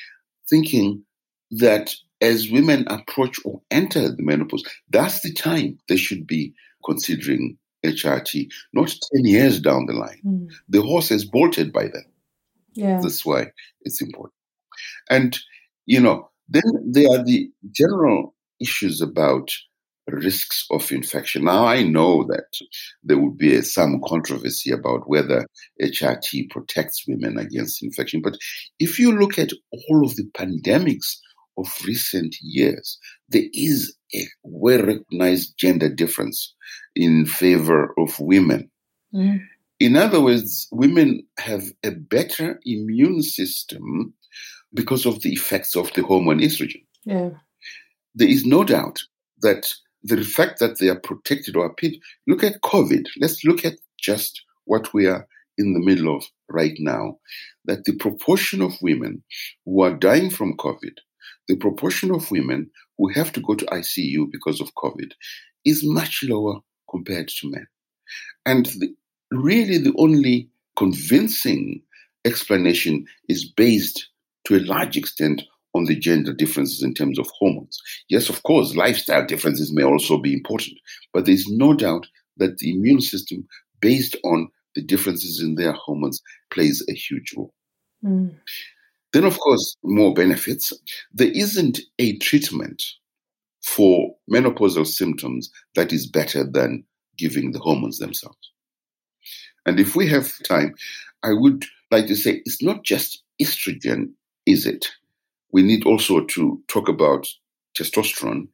thinking 0.50 1.04
that 1.52 1.94
as 2.22 2.52
women 2.52 2.86
approach 2.88 3.40
or 3.44 3.62
enter 3.72 4.10
the 4.10 4.24
menopause, 4.24 4.64
that's 4.90 5.22
the 5.22 5.34
time 5.34 5.80
they 5.90 5.98
should 5.98 6.28
be 6.28 6.54
considering 6.86 7.58
HRT, 7.84 8.48
not 8.74 8.96
10 9.16 9.26
years 9.26 9.60
down 9.60 9.86
the 9.88 9.94
line. 9.94 10.22
Mm. 10.26 10.52
The 10.70 10.82
horse 10.82 11.10
has 11.10 11.26
bolted 11.26 11.74
by 11.74 11.84
then. 11.84 12.06
Yeah. 12.74 13.00
That's 13.02 13.26
why 13.26 13.48
it's 13.82 14.02
important. 14.02 14.34
And, 15.10 15.38
you 15.86 16.00
know, 16.00 16.30
then 16.48 16.64
there 16.86 17.10
are 17.12 17.24
the 17.24 17.50
general 17.72 18.36
issues 18.60 19.02
about 19.02 19.50
risks 20.08 20.66
of 20.72 20.92
infection. 20.92 21.46
Now, 21.46 21.66
I 21.66 21.84
know 21.84 22.24
that 22.26 22.46
there 23.04 23.18
would 23.18 23.38
be 23.38 23.56
a, 23.56 23.64
some 23.64 24.02
controversy 24.06 24.72
about 24.72 25.08
whether 25.08 25.46
HRT 25.82 26.50
protects 26.50 27.06
women 27.08 27.38
against 27.38 27.84
infection. 27.84 28.22
But 28.22 28.38
if 28.80 29.00
you 29.00 29.18
look 29.18 29.38
at 29.38 29.52
all 29.72 30.06
of 30.06 30.16
the 30.16 30.30
pandemics 30.34 31.18
of 31.58 31.68
recent 31.86 32.36
years, 32.42 32.98
there 33.30 33.46
is 33.54 33.96
a 34.14 34.26
well 34.44 34.84
recognized 34.84 35.58
gender 35.58 35.90
difference 35.90 36.54
in 36.96 37.26
favor 37.26 37.94
of 37.98 38.20
women. 38.20 38.70
Mm. 39.14 39.42
In 39.80 39.98
other 39.98 40.22
words, 40.22 40.68
women 40.72 41.26
have 41.40 41.64
a 41.84 41.92
better 41.92 42.60
immune 42.66 43.24
system 43.24 44.14
because 44.74 45.06
of 45.06 45.22
the 45.22 45.34
effects 45.34 45.76
of 45.76 45.92
the 45.94 46.04
hormone 46.04 46.40
estrogen. 46.40 46.84
Yeah. 47.04 47.32
There 48.16 48.28
is 48.28 48.46
no 48.46 48.64
doubt 48.64 49.00
that 49.42 49.72
the 50.04 50.24
fact 50.24 50.60
that 50.60 50.80
they 50.80 50.90
are 50.90 51.00
protected 51.00 51.56
or 51.56 51.66
appeared, 51.66 51.96
look 52.28 52.44
at 52.44 52.62
COVID. 52.62 53.06
Let's 53.20 53.44
look 53.44 53.66
at 53.66 53.74
just 54.00 54.42
what 54.66 54.94
we 54.94 55.08
are 55.08 55.28
in 55.58 55.74
the 55.74 55.80
middle 55.80 56.16
of 56.16 56.24
right 56.50 56.76
now. 56.80 57.18
That 57.66 57.86
the 57.86 57.96
proportion 57.96 58.62
of 58.62 58.74
women 58.82 59.24
who 59.66 59.82
are 59.84 59.94
dying 59.94 60.30
from 60.30 60.58
COVID 60.58 60.98
the 61.52 61.58
proportion 61.58 62.12
of 62.12 62.32
women 62.32 62.70
who 62.98 63.10
have 63.10 63.32
to 63.34 63.42
go 63.42 63.56
to 63.56 63.66
ICU 63.66 64.32
because 64.32 64.62
of 64.62 64.74
COVID 64.76 65.12
is 65.66 65.84
much 65.84 66.24
lower 66.24 66.60
compared 66.90 67.28
to 67.28 67.52
men. 67.52 67.68
And 68.46 68.66
the, 68.68 68.96
really, 69.32 69.78
the 69.78 69.94
only 69.98 70.50
convincing 70.78 71.82
explanation 72.26 73.06
is 73.28 73.44
based 73.44 74.08
to 74.46 74.56
a 74.56 74.64
large 74.64 74.98
extent 74.98 75.44
on 75.74 75.86
the 75.86 75.96
gender 75.96 76.34
differences 76.34 76.84
in 76.84 76.94
terms 76.94 77.18
of 77.18 77.30
hormones. 77.38 77.80
Yes, 78.10 78.30
of 78.30 78.44
course, 78.44 78.76
lifestyle 78.76 79.26
differences 79.26 79.74
may 79.74 79.84
also 79.84 80.18
be 80.18 80.34
important, 80.34 80.78
but 81.14 81.26
there's 81.26 81.48
no 81.48 81.74
doubt 81.74 82.08
that 82.38 82.58
the 82.58 82.72
immune 82.72 83.02
system, 83.02 83.48
based 83.80 84.16
on 84.24 84.50
the 84.76 84.82
differences 84.82 85.42
in 85.42 85.56
their 85.56 85.74
hormones, 85.74 86.22
plays 86.52 86.84
a 86.90 86.94
huge 86.94 87.34
role. 87.36 87.54
Mm. 88.04 88.36
Then, 89.14 89.26
of 89.26 89.40
course, 89.40 89.76
more 89.84 90.14
benefits. 90.14 90.72
There 91.12 91.32
isn't 91.32 91.80
a 92.00 92.18
treatment 92.20 92.82
for 93.64 94.16
menopausal 94.32 94.88
symptoms 94.88 95.52
that 95.76 95.92
is 95.92 96.08
better 96.08 96.44
than 96.44 96.84
giving 97.18 97.52
the 97.52 97.60
hormones 97.60 98.00
themselves. 98.00 98.38
And 99.66 99.80
if 99.80 99.96
we 99.96 100.08
have 100.08 100.32
time, 100.44 100.74
I 101.24 101.34
would 101.34 101.66
like 101.92 102.08
to 102.08 102.16
say 102.16 102.42
it's 102.46 102.64
not 102.64 102.84
just 102.84 103.22
estrogen, 103.40 104.12
is 104.46 104.66
it? 104.66 104.88
We 105.52 105.64
need 105.64 105.86
also 105.86 106.22
to 106.22 106.62
talk 106.68 106.90
about 106.90 107.28
testosterone, 107.78 108.48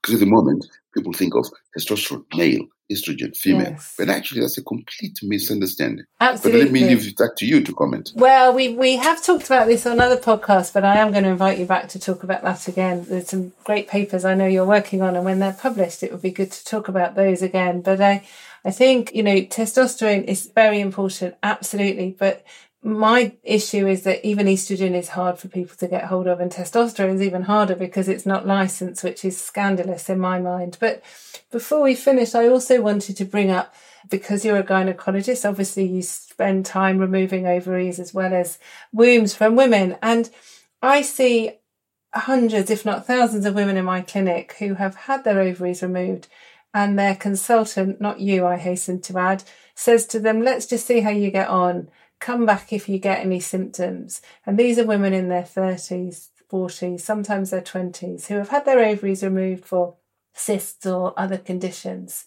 because 0.00 0.14
at 0.14 0.20
the 0.20 0.26
moment 0.26 0.66
people 0.94 1.12
think 1.12 1.34
of 1.34 1.46
testosterone, 1.76 2.24
male, 2.36 2.66
estrogen, 2.90 3.36
female. 3.36 3.70
Yes. 3.70 3.94
But 3.96 4.08
actually, 4.08 4.40
that's 4.40 4.58
a 4.58 4.64
complete 4.64 5.16
misunderstanding. 5.22 6.04
Absolutely. 6.20 6.60
But 6.60 6.64
let 6.64 6.72
me 6.72 6.88
leave 6.88 7.16
that 7.16 7.36
to 7.36 7.46
you 7.46 7.62
to 7.62 7.72
comment. 7.72 8.12
Well, 8.16 8.52
we, 8.52 8.74
we 8.74 8.96
have 8.96 9.22
talked 9.22 9.46
about 9.46 9.68
this 9.68 9.86
on 9.86 10.00
other 10.00 10.16
podcasts, 10.16 10.72
but 10.72 10.84
I 10.84 10.96
am 10.96 11.12
going 11.12 11.22
to 11.22 11.30
invite 11.30 11.58
you 11.58 11.66
back 11.66 11.88
to 11.90 12.00
talk 12.00 12.24
about 12.24 12.42
that 12.42 12.66
again. 12.66 13.04
There's 13.08 13.28
some 13.28 13.52
great 13.62 13.86
papers 13.86 14.24
I 14.24 14.34
know 14.34 14.46
you're 14.46 14.64
working 14.64 15.02
on, 15.02 15.14
and 15.14 15.24
when 15.24 15.38
they're 15.38 15.52
published, 15.52 16.02
it 16.02 16.10
would 16.10 16.22
be 16.22 16.32
good 16.32 16.50
to 16.50 16.64
talk 16.64 16.88
about 16.88 17.14
those 17.14 17.42
again. 17.42 17.80
But 17.80 18.00
I, 18.00 18.24
I 18.64 18.72
think, 18.72 19.14
you 19.14 19.22
know, 19.22 19.36
testosterone 19.36 20.24
is 20.24 20.50
very 20.52 20.80
important, 20.80 21.36
absolutely. 21.44 22.16
But 22.18 22.44
my 22.82 23.36
issue 23.42 23.86
is 23.86 24.04
that 24.04 24.26
even 24.26 24.46
estrogen 24.46 24.94
is 24.94 25.10
hard 25.10 25.38
for 25.38 25.48
people 25.48 25.76
to 25.76 25.88
get 25.88 26.04
hold 26.04 26.26
of, 26.26 26.40
and 26.40 26.50
testosterone 26.50 27.16
is 27.16 27.22
even 27.22 27.42
harder 27.42 27.74
because 27.74 28.08
it's 28.08 28.24
not 28.24 28.46
licensed, 28.46 29.04
which 29.04 29.24
is 29.24 29.40
scandalous 29.40 30.08
in 30.08 30.18
my 30.18 30.40
mind. 30.40 30.78
But 30.80 31.02
before 31.50 31.82
we 31.82 31.94
finish, 31.94 32.34
I 32.34 32.48
also 32.48 32.80
wanted 32.80 33.18
to 33.18 33.24
bring 33.26 33.50
up 33.50 33.74
because 34.08 34.44
you're 34.44 34.56
a 34.56 34.64
gynecologist, 34.64 35.46
obviously 35.46 35.84
you 35.84 36.00
spend 36.00 36.64
time 36.64 36.98
removing 36.98 37.46
ovaries 37.46 37.98
as 37.98 38.14
well 38.14 38.32
as 38.32 38.58
wombs 38.92 39.34
from 39.34 39.56
women. 39.56 39.98
And 40.00 40.30
I 40.80 41.02
see 41.02 41.58
hundreds, 42.14 42.70
if 42.70 42.86
not 42.86 43.06
thousands, 43.06 43.44
of 43.44 43.54
women 43.54 43.76
in 43.76 43.84
my 43.84 44.00
clinic 44.00 44.54
who 44.58 44.74
have 44.74 44.94
had 44.94 45.24
their 45.24 45.40
ovaries 45.40 45.82
removed, 45.82 46.28
and 46.72 46.98
their 46.98 47.16
consultant, 47.16 48.00
not 48.00 48.20
you, 48.20 48.46
I 48.46 48.56
hasten 48.56 49.00
to 49.02 49.18
add, 49.18 49.42
says 49.74 50.06
to 50.06 50.20
them, 50.20 50.40
Let's 50.40 50.66
just 50.66 50.86
see 50.86 51.00
how 51.00 51.10
you 51.10 51.30
get 51.30 51.48
on 51.48 51.88
come 52.20 52.46
back 52.46 52.72
if 52.72 52.88
you 52.88 52.98
get 52.98 53.20
any 53.20 53.40
symptoms. 53.40 54.22
And 54.46 54.58
these 54.58 54.78
are 54.78 54.86
women 54.86 55.12
in 55.12 55.28
their 55.28 55.42
30s, 55.42 56.28
40s, 56.50 57.00
sometimes 57.00 57.50
their 57.50 57.62
20s, 57.62 58.26
who 58.26 58.34
have 58.34 58.50
had 58.50 58.64
their 58.64 58.84
ovaries 58.84 59.24
removed 59.24 59.64
for 59.64 59.96
cysts 60.34 60.86
or 60.86 61.18
other 61.18 61.38
conditions. 61.38 62.26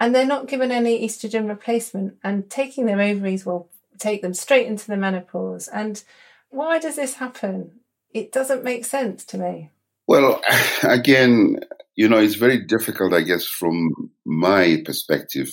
And 0.00 0.14
they're 0.14 0.26
not 0.26 0.48
given 0.48 0.72
any 0.72 1.06
estrogen 1.06 1.48
replacement, 1.48 2.16
and 2.24 2.50
taking 2.50 2.86
their 2.86 3.00
ovaries 3.00 3.46
will 3.46 3.70
take 3.98 4.22
them 4.22 4.34
straight 4.34 4.66
into 4.66 4.86
the 4.86 4.96
menopause. 4.96 5.68
And 5.68 6.02
why 6.50 6.78
does 6.78 6.96
this 6.96 7.14
happen? 7.14 7.80
It 8.12 8.32
doesn't 8.32 8.64
make 8.64 8.84
sense 8.84 9.24
to 9.26 9.38
me. 9.38 9.70
Well, 10.06 10.42
again, 10.82 11.60
you 11.94 12.08
know, 12.08 12.18
it's 12.18 12.34
very 12.34 12.64
difficult, 12.64 13.14
I 13.14 13.22
guess, 13.22 13.44
from 13.44 14.10
my 14.24 14.82
perspective 14.84 15.50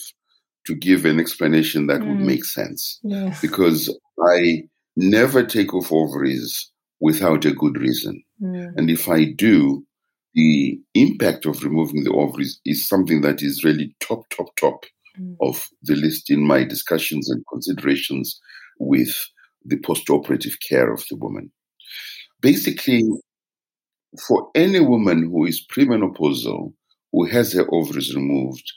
to 0.66 0.76
give 0.76 1.06
an 1.06 1.20
explanation 1.20 1.88
that 1.88 2.02
mm. 2.02 2.08
would 2.08 2.26
make 2.26 2.46
sense. 2.46 3.00
Yeah. 3.04 3.36
Because 3.42 3.96
I 4.20 4.64
never 4.96 5.44
take 5.44 5.74
off 5.74 5.92
ovaries 5.92 6.72
without 7.00 7.46
a 7.46 7.52
good 7.54 7.78
reason. 7.78 8.24
Mm. 8.42 8.74
And 8.78 8.90
if 8.90 9.10
I 9.10 9.26
do, 9.26 9.86
the 10.34 10.80
impact 10.94 11.46
of 11.46 11.64
removing 11.64 12.04
the 12.04 12.12
ovaries 12.12 12.60
is 12.66 12.88
something 12.88 13.22
that 13.22 13.42
is 13.42 13.64
really 13.64 13.96
top, 14.00 14.28
top, 14.30 14.56
top 14.56 14.86
mm. 15.20 15.36
of 15.42 15.70
the 15.84 15.96
list 15.96 16.30
in 16.30 16.42
my 16.42 16.64
discussions 16.64 17.30
and 17.30 17.44
considerations 17.52 18.40
with 18.80 19.16
the 19.66 19.78
post-operative 19.78 20.58
care 20.68 20.92
of 20.92 21.04
the 21.10 21.16
woman. 21.16 21.52
Basically, 22.42 23.04
for 24.28 24.50
any 24.56 24.80
woman 24.80 25.30
who 25.30 25.46
is 25.46 25.66
premenopausal, 25.66 26.74
who 27.12 27.26
has 27.26 27.54
her 27.54 27.66
ovaries 27.72 28.16
removed, 28.16 28.72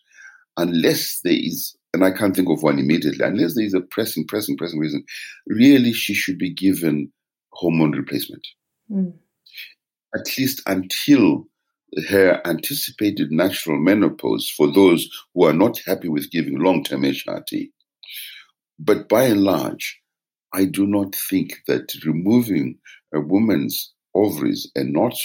unless 0.56 1.20
there 1.24 1.34
is, 1.34 1.76
and 1.92 2.04
I 2.04 2.10
can't 2.10 2.34
think 2.34 2.48
of 2.48 2.62
one 2.62 2.78
immediately, 2.78 3.24
unless 3.24 3.54
there 3.54 3.64
is 3.64 3.74
a 3.74 3.80
pressing, 3.80 4.26
pressing, 4.26 4.56
pressing 4.56 4.78
reason, 4.78 5.04
really 5.46 5.92
she 5.92 6.14
should 6.14 6.38
be 6.38 6.52
given 6.52 7.12
hormone 7.52 7.92
replacement. 7.92 8.46
Mm. 8.90 9.14
at 10.14 10.38
least 10.38 10.62
until 10.66 11.48
her 12.08 12.40
anticipated 12.44 13.32
natural 13.32 13.78
menopause 13.78 14.48
for 14.48 14.72
those 14.72 15.08
who 15.34 15.44
are 15.44 15.52
not 15.52 15.80
happy 15.84 16.08
with 16.08 16.30
giving 16.30 16.58
long 16.58 16.84
term 16.84 17.02
HRT. 17.02 17.70
But 18.78 19.08
by 19.08 19.24
and 19.24 19.42
large, 19.42 20.00
I 20.52 20.66
do 20.66 20.86
not 20.86 21.16
think 21.28 21.62
that 21.66 21.92
removing 22.04 22.78
a 23.12 23.20
woman's 23.20 23.92
ovaries 24.14 24.70
and 24.76 24.92
not 24.92 25.16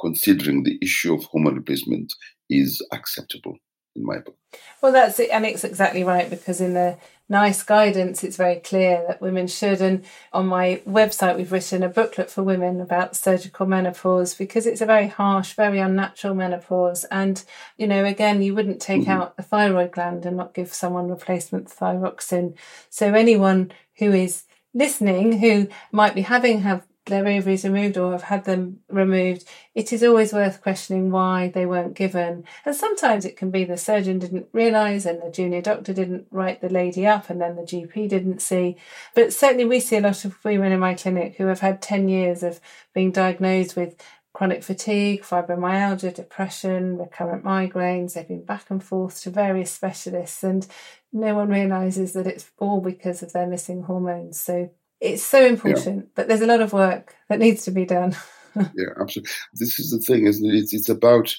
considering 0.00 0.62
the 0.62 0.78
issue 0.80 1.12
of 1.12 1.24
hormone 1.24 1.56
replacement 1.56 2.12
is 2.48 2.80
acceptable 2.92 3.56
in 3.96 4.04
my 4.04 4.18
book. 4.18 4.36
Well, 4.82 4.92
that's 4.92 5.18
it, 5.18 5.30
and 5.30 5.46
it's 5.46 5.64
exactly 5.64 6.04
right 6.04 6.28
because 6.28 6.60
in 6.60 6.74
the 6.74 6.98
NICE 7.28 7.62
guidance, 7.62 8.22
it's 8.22 8.36
very 8.36 8.56
clear 8.56 9.04
that 9.08 9.22
women 9.22 9.46
should. 9.46 9.80
And 9.80 10.04
on 10.32 10.46
my 10.46 10.82
website, 10.86 11.36
we've 11.36 11.50
written 11.50 11.82
a 11.82 11.88
booklet 11.88 12.30
for 12.30 12.42
women 12.42 12.80
about 12.80 13.16
surgical 13.16 13.64
menopause 13.64 14.34
because 14.34 14.66
it's 14.66 14.82
a 14.82 14.86
very 14.86 15.08
harsh, 15.08 15.54
very 15.54 15.78
unnatural 15.78 16.34
menopause. 16.34 17.04
And, 17.04 17.42
you 17.78 17.86
know, 17.86 18.04
again, 18.04 18.42
you 18.42 18.54
wouldn't 18.54 18.82
take 18.82 19.02
mm-hmm. 19.02 19.10
out 19.10 19.36
the 19.36 19.42
thyroid 19.42 19.92
gland 19.92 20.26
and 20.26 20.36
not 20.36 20.52
give 20.52 20.74
someone 20.74 21.08
replacement 21.08 21.68
thyroxine. 21.68 22.54
So 22.90 23.14
anyone 23.14 23.72
who 23.96 24.12
is 24.12 24.44
listening 24.74 25.38
who 25.38 25.68
might 25.90 26.14
be 26.14 26.22
having 26.22 26.60
have 26.60 26.86
their 27.06 27.26
ovaries 27.26 27.64
removed 27.64 27.98
or 27.98 28.12
have 28.12 28.22
had 28.22 28.44
them 28.44 28.80
removed, 28.88 29.44
it 29.74 29.92
is 29.92 30.04
always 30.04 30.32
worth 30.32 30.62
questioning 30.62 31.10
why 31.10 31.48
they 31.48 31.66
weren't 31.66 31.94
given. 31.94 32.44
And 32.64 32.76
sometimes 32.76 33.24
it 33.24 33.36
can 33.36 33.50
be 33.50 33.64
the 33.64 33.76
surgeon 33.76 34.20
didn't 34.20 34.46
realise 34.52 35.04
and 35.04 35.20
the 35.20 35.30
junior 35.30 35.60
doctor 35.60 35.92
didn't 35.92 36.26
write 36.30 36.60
the 36.60 36.68
lady 36.68 37.06
up 37.06 37.28
and 37.28 37.40
then 37.40 37.56
the 37.56 37.62
GP 37.62 38.08
didn't 38.08 38.40
see. 38.40 38.76
But 39.14 39.32
certainly 39.32 39.64
we 39.64 39.80
see 39.80 39.96
a 39.96 40.00
lot 40.00 40.24
of 40.24 40.42
women 40.44 40.70
in 40.70 40.80
my 40.80 40.94
clinic 40.94 41.36
who 41.36 41.46
have 41.46 41.60
had 41.60 41.82
10 41.82 42.08
years 42.08 42.42
of 42.44 42.60
being 42.94 43.10
diagnosed 43.10 43.74
with 43.74 44.00
chronic 44.32 44.62
fatigue, 44.62 45.22
fibromyalgia, 45.22 46.14
depression, 46.14 46.98
recurrent 46.98 47.44
migraines. 47.44 48.14
They've 48.14 48.26
been 48.26 48.44
back 48.44 48.70
and 48.70 48.82
forth 48.82 49.20
to 49.22 49.30
various 49.30 49.72
specialists 49.72 50.44
and 50.44 50.66
no 51.12 51.34
one 51.34 51.48
realises 51.48 52.12
that 52.12 52.26
it's 52.26 52.50
all 52.58 52.80
because 52.80 53.22
of 53.22 53.32
their 53.32 53.46
missing 53.46 53.82
hormones. 53.82 54.40
So 54.40 54.70
it's 55.02 55.24
so 55.24 55.44
important, 55.44 55.96
yeah. 55.96 56.10
but 56.14 56.28
there's 56.28 56.40
a 56.40 56.46
lot 56.46 56.60
of 56.60 56.72
work 56.72 57.16
that 57.28 57.40
needs 57.40 57.64
to 57.64 57.72
be 57.72 57.84
done. 57.84 58.16
yeah, 58.56 58.92
absolutely. 59.00 59.32
This 59.54 59.80
is 59.80 59.90
the 59.90 59.98
thing, 59.98 60.26
isn't 60.26 60.48
it? 60.48 60.54
It's, 60.54 60.72
it's 60.72 60.88
about 60.88 61.34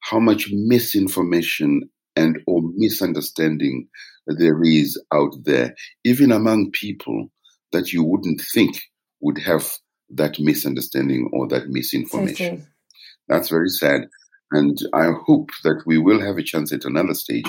how 0.00 0.20
much 0.20 0.48
misinformation 0.52 1.90
and 2.14 2.38
or 2.46 2.62
misunderstanding 2.76 3.88
there 4.26 4.62
is 4.62 5.00
out 5.12 5.34
there, 5.44 5.74
even 6.04 6.30
among 6.30 6.70
people 6.70 7.28
that 7.72 7.92
you 7.92 8.04
wouldn't 8.04 8.40
think 8.40 8.80
would 9.20 9.38
have 9.38 9.68
that 10.10 10.38
misunderstanding 10.38 11.28
or 11.32 11.48
that 11.48 11.68
misinformation. 11.68 12.66
That's 13.28 13.48
very 13.48 13.68
sad. 13.68 14.02
And 14.52 14.78
I 14.94 15.10
hope 15.26 15.50
that 15.64 15.82
we 15.86 15.98
will 15.98 16.20
have 16.20 16.38
a 16.38 16.42
chance 16.42 16.72
at 16.72 16.84
another 16.84 17.14
stage 17.14 17.46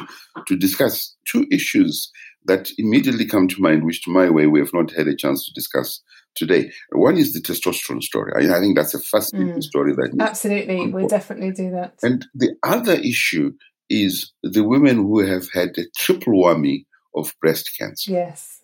to 0.48 0.58
discuss 0.58 1.16
two 1.26 1.46
issues 1.52 2.12
that 2.50 2.72
immediately 2.78 3.26
come 3.26 3.48
to 3.48 3.62
mind, 3.62 3.86
which 3.86 4.02
to 4.04 4.12
my 4.12 4.30
way 4.30 4.48
we 4.48 4.60
have 4.60 4.74
not 4.74 4.92
had 4.92 5.08
a 5.08 5.16
chance 5.16 5.46
to 5.46 5.54
discuss 5.54 6.02
today. 6.36 6.72
One 6.92 7.16
is 7.18 7.34
the 7.34 7.40
testosterone 7.40 8.02
story. 8.02 8.32
I, 8.36 8.58
I 8.58 8.60
think 8.60 8.76
that's 8.76 8.96
a 8.96 9.00
fascinating 9.00 9.62
mm. 9.62 9.64
story. 9.64 9.94
That 9.94 10.16
absolutely, 10.20 10.88
we'll 10.88 11.08
definitely 11.08 11.52
do 11.52 11.70
that. 11.72 11.94
And 12.02 12.26
the 12.34 12.56
other 12.64 12.94
issue 12.94 13.54
is 13.90 14.34
the 14.42 14.64
women 14.64 14.98
who 14.98 15.20
have 15.26 15.48
had 15.54 15.70
a 15.78 15.84
triple 15.98 16.34
whammy 16.34 16.86
of 17.16 17.34
breast 17.40 17.70
cancer. 17.80 18.12
Yes, 18.12 18.62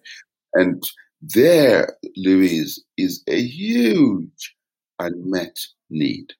and 0.55 0.83
there, 1.21 1.95
Louise, 2.17 2.83
is 2.97 3.23
a 3.27 3.39
huge 3.39 4.55
unmet 4.99 5.57
need 5.89 6.33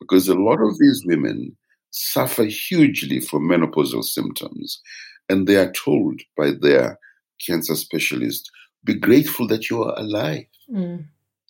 because 0.00 0.28
a 0.28 0.34
lot 0.34 0.60
of 0.60 0.78
these 0.78 1.02
women 1.06 1.56
suffer 1.90 2.44
hugely 2.44 3.20
from 3.20 3.48
menopausal 3.48 4.04
symptoms 4.04 4.80
and 5.28 5.46
they 5.46 5.56
are 5.56 5.72
told 5.72 6.20
by 6.36 6.52
their 6.60 6.98
cancer 7.46 7.74
specialist, 7.74 8.50
be 8.84 8.94
grateful 8.94 9.46
that 9.48 9.68
you 9.70 9.82
are 9.82 9.98
alive. 9.98 10.44
Mm. 10.70 11.04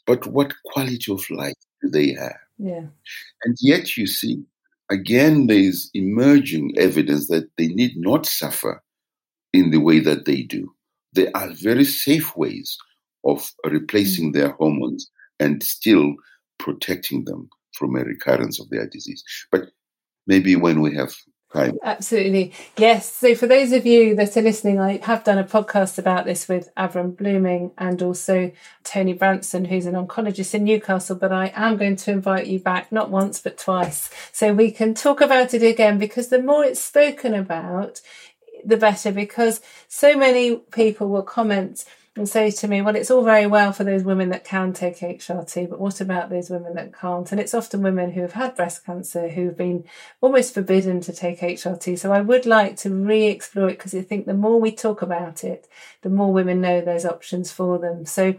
But 0.07 0.27
what 0.27 0.55
quality 0.65 1.13
of 1.13 1.29
life 1.31 1.55
do 1.83 1.89
they 1.91 2.13
have? 2.13 2.37
Yeah. 2.59 2.87
And 3.45 3.57
yet, 3.61 3.97
you 3.97 4.07
see, 4.07 4.43
again, 4.91 5.47
there 5.47 5.59
is 5.59 5.91
emerging 5.95 6.75
evidence 6.77 7.29
that 7.29 7.49
they 7.57 7.69
need 7.69 7.93
not 7.97 8.27
suffer 8.27 8.83
in 9.53 9.71
the 9.71 9.79
way 9.79 10.01
that 10.01 10.25
they 10.25 10.43
do. 10.43 10.73
There 11.13 11.31
are 11.35 11.51
very 11.53 11.85
safe 11.85 12.37
ways 12.37 12.77
of 13.25 13.51
replacing 13.65 14.31
mm. 14.31 14.35
their 14.35 14.51
hormones 14.53 15.11
and 15.41 15.63
still 15.63 16.15
protecting 16.59 17.25
them 17.25 17.49
from 17.75 17.95
a 17.97 18.05
recurrence 18.05 18.61
of 18.61 18.69
their 18.71 18.89
disease. 18.89 19.23
But 19.53 19.71
maybe 20.27 20.57
when 20.57 20.81
we 20.81 20.95
have 20.97 21.15
time. 21.53 21.79
Absolutely. 21.83 22.53
Yes. 22.77 23.13
So 23.13 23.35
for 23.35 23.47
those 23.47 23.73
of 23.73 23.87
you 23.87 24.15
that 24.17 24.37
are 24.37 24.43
listening, 24.43 24.81
I 24.81 24.99
have 25.05 25.25
done 25.25 25.39
a 25.39 25.45
podcast 25.45 25.99
about 25.99 26.25
this 26.25 26.49
with 26.49 26.75
Avrum 26.77 27.15
Bluming 27.15 27.73
and 27.79 28.03
also 28.03 28.53
Tony 28.85 29.13
Branson, 29.13 29.65
who's 29.65 29.87
an 29.87 29.95
oncologist 29.95 30.55
in 30.55 30.65
Newcastle. 30.65 31.17
But 31.17 31.33
I 31.33 31.53
am 31.55 31.77
going 31.77 31.97
to 31.97 32.11
invite 32.11 32.47
you 32.47 32.59
back, 32.59 32.93
not 32.93 33.11
once, 33.11 33.41
but 33.41 33.59
twice. 33.59 34.11
So 34.33 34.53
we 34.53 34.71
can 34.71 34.95
talk 34.95 35.21
about 35.21 35.55
it 35.55 35.63
again 35.63 35.99
because 35.99 36.29
the 36.29 36.43
more 36.43 36.65
it's 36.65 36.81
spoken 36.81 37.35
about, 37.35 38.01
the 38.65 38.77
better 38.77 39.13
because 39.13 39.61
so 39.87 40.17
many 40.17 40.57
people 40.57 41.09
will 41.09 41.23
comment 41.23 41.85
and 42.19 42.29
say 42.29 42.51
to 42.51 42.69
me, 42.69 42.83
well, 42.83 42.97
it's 42.97 43.11
all 43.11 43.25
very 43.25 43.47
well 43.47 43.73
for 43.73 43.85
those 43.85 44.03
women 44.03 44.29
that 44.31 44.45
can 44.45 44.73
take 44.73 44.99
HRT, 44.99 45.71
but 45.71 45.81
what 45.81 46.01
about 46.01 46.29
those 46.29 46.51
women 46.51 46.75
that 46.75 46.93
can't? 46.93 47.31
And 47.31 47.41
it's 47.41 47.55
often 47.55 47.83
women 47.83 48.13
who 48.13 48.23
have 48.23 48.33
had 48.33 48.57
breast 48.57 48.85
cancer 48.85 49.29
who've 49.29 49.57
been 49.57 49.85
almost 50.21 50.53
forbidden 50.53 51.01
to 51.03 51.13
take 51.13 51.41
HRT. 51.41 51.99
So 51.99 52.13
I 52.13 52.21
would 52.21 52.45
like 52.45 52.77
to 52.79 52.91
re 52.91 53.27
explore 53.27 53.69
it 53.69 53.79
because 53.79 53.95
I 53.95 54.03
think 54.03 54.27
the 54.27 54.35
more 54.35 54.61
we 54.61 54.73
talk 54.73 55.01
about 55.01 55.45
it, 55.45 55.69
the 56.03 56.11
more 56.11 56.33
women 56.33 56.61
know 56.61 56.81
there's 56.81 57.07
options 57.07 57.53
for 57.53 57.79
them. 57.79 58.05
So 58.05 58.35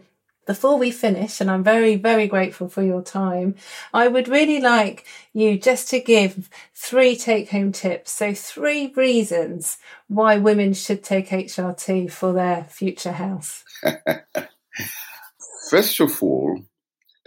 before 0.49 0.79
we 0.79 0.89
finish, 0.89 1.39
and 1.39 1.51
I'm 1.51 1.63
very, 1.63 1.95
very 1.95 2.25
grateful 2.25 2.69
for 2.69 2.81
your 2.81 3.03
time, 3.03 3.53
I 3.93 4.07
would 4.07 4.27
really 4.27 4.59
like 4.59 5.05
you 5.31 5.59
just 5.59 5.89
to 5.89 5.99
give 5.99 6.49
three 6.73 7.15
take 7.15 7.51
home 7.51 7.71
tips. 7.71 8.09
So, 8.09 8.33
three 8.33 8.91
reasons 8.95 9.77
why 10.07 10.39
women 10.39 10.73
should 10.73 11.03
take 11.03 11.29
HRT 11.29 12.11
for 12.11 12.33
their 12.33 12.63
future 12.63 13.11
health. 13.11 13.63
First 15.69 15.99
of 15.99 16.21
all, 16.23 16.61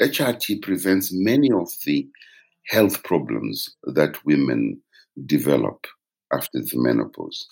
HRT 0.01 0.63
prevents 0.63 1.11
many 1.13 1.51
of 1.53 1.69
the 1.85 2.09
health 2.67 3.03
problems 3.05 3.77
that 3.85 4.25
women 4.25 4.81
develop 5.27 5.87
after 6.33 6.61
the 6.61 6.73
menopause. 6.75 7.47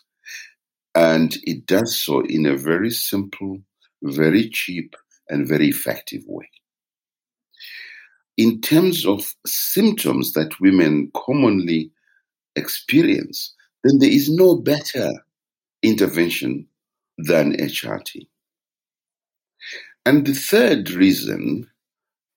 And 0.95 1.37
it 1.45 1.67
does 1.67 2.01
so 2.01 2.21
in 2.21 2.47
a 2.47 2.57
very 2.57 2.91
simple, 2.91 3.61
very 4.03 4.49
cheap, 4.51 4.97
and 5.29 5.47
very 5.47 5.69
effective 5.69 6.23
way. 6.27 6.51
In 8.37 8.61
terms 8.61 9.07
of 9.07 9.35
symptoms 9.47 10.33
that 10.33 10.61
women 10.61 11.11
commonly 11.15 11.93
experience, 12.57 13.55
then 13.85 13.99
there 13.99 14.11
is 14.11 14.29
no 14.29 14.57
better 14.57 15.11
intervention 15.83 16.67
than 17.19 17.57
HRT. 17.57 18.27
And 20.07 20.27
the 20.27 20.35
third 20.35 20.91
reason 20.91 21.69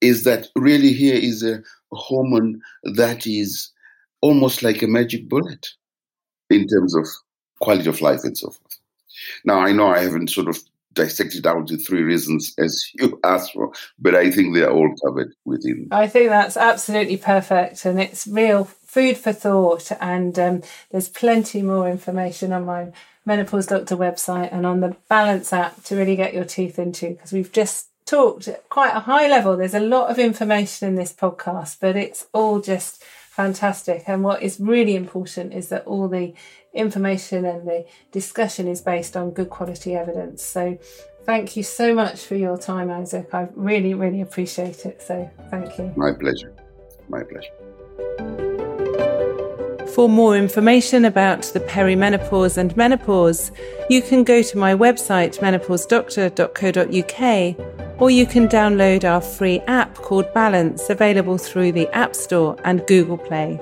is 0.02 0.24
that 0.26 0.48
really 0.56 0.92
here 0.94 1.16
is 1.16 1.44
a 1.44 1.64
hormone 1.92 2.62
that 2.84 3.26
is 3.26 3.72
almost 4.22 4.64
like 4.64 4.82
a 4.82 4.88
magic 4.88 5.30
bullet 5.30 5.68
in 6.50 6.68
terms 6.68 6.96
of 6.96 7.08
quality 7.60 7.90
of 7.90 8.02
life 8.02 8.24
and 8.24 8.38
so 8.38 8.50
forth. 8.50 8.80
Now, 9.46 9.60
I 9.60 9.72
know 9.72 9.88
I 9.88 10.00
haven't 10.00 10.30
sort 10.30 10.50
of 10.50 10.58
dissected 10.94 11.48
out 11.48 11.68
the 11.68 11.78
three 11.78 12.04
reasons 12.04 12.54
as 12.60 12.84
you 12.96 13.20
asked 13.24 13.54
for, 13.54 13.72
but 14.00 14.16
I 14.16 14.32
think 14.32 14.54
they 14.54 14.64
are 14.64 14.72
all 14.72 14.94
covered 15.04 15.34
within. 15.46 15.88
I 15.92 16.08
think 16.08 16.30
that's 16.30 16.58
absolutely 16.58 17.18
perfect, 17.18 17.86
and 17.86 18.00
it's 18.00 18.28
real 18.28 18.66
food 18.66 19.18
for 19.18 19.34
thought. 19.34 19.92
And 20.00 20.38
um, 20.38 20.62
there's 20.92 21.10
plenty 21.10 21.62
more 21.62 21.90
information 21.90 22.54
on 22.54 22.66
my 22.66 22.92
Menopause 23.26 23.68
Doctor 23.68 23.96
website 23.96 24.50
and 24.52 24.66
on 24.66 24.82
the 24.82 24.96
Balance 25.08 25.54
app 25.54 25.84
to 25.86 25.96
really 25.96 26.16
get 26.16 26.34
your 26.34 26.46
teeth 26.46 26.78
into 26.78 27.10
because 27.10 27.32
we've 27.32 27.52
just 27.52 27.88
talked 28.06 28.48
at 28.48 28.68
quite 28.70 28.96
a 28.96 29.02
high 29.02 29.28
level. 29.28 29.56
There's 29.56 29.74
a 29.74 29.80
lot 29.80 30.10
of 30.10 30.20
information 30.20 30.88
in 30.90 30.96
this 30.96 31.14
podcast, 31.14 31.78
but 31.80 31.96
it's 31.96 32.28
all 32.34 32.60
just 32.60 33.04
fantastic. 33.04 34.04
And 34.08 34.24
what 34.24 34.44
is 34.44 34.60
really 34.60 34.96
important 34.96 35.54
is 35.54 35.70
that 35.70 35.86
all 35.86 36.08
the 36.08 36.34
information 36.74 37.46
and 37.46 37.68
the 37.68 37.86
discussion 38.12 38.68
is 38.68 38.82
based 38.82 39.16
on 39.16 39.32
good 39.32 39.50
quality 39.50 39.96
evidence. 39.96 40.44
So 40.44 40.78
thank 41.24 41.56
you 41.56 41.64
so 41.64 41.94
much 41.94 42.22
for 42.26 42.36
your 42.36 42.58
time, 42.58 42.92
Isaac. 42.92 43.34
I 43.34 43.48
really, 43.56 43.94
really 43.94 44.22
appreciate 44.22 44.86
it. 44.86 45.02
So 45.02 45.30
thank 45.50 45.78
you. 45.78 45.94
My 45.96 46.12
pleasure. 46.14 46.54
My 47.10 47.24
pleasure. 47.24 48.53
For 49.94 50.10
more 50.10 50.36
information 50.36 51.06
about 51.06 51.44
the 51.54 51.60
perimenopause 51.60 52.58
and 52.58 52.76
menopause, 52.76 53.52
you 53.92 54.02
can 54.02 54.24
go 54.24 54.42
to 54.42 54.58
my 54.58 54.74
website 54.74 55.38
menopausedoctor.co.uk 55.38 58.02
or 58.02 58.10
you 58.10 58.26
can 58.26 58.48
download 58.48 59.04
our 59.04 59.22
free 59.22 59.60
app 59.68 59.94
called 59.94 60.34
Balance, 60.34 60.90
available 60.90 61.38
through 61.38 61.74
the 61.74 61.88
App 61.96 62.16
Store 62.16 62.58
and 62.64 62.84
Google 62.88 63.20
Play. 63.20 63.60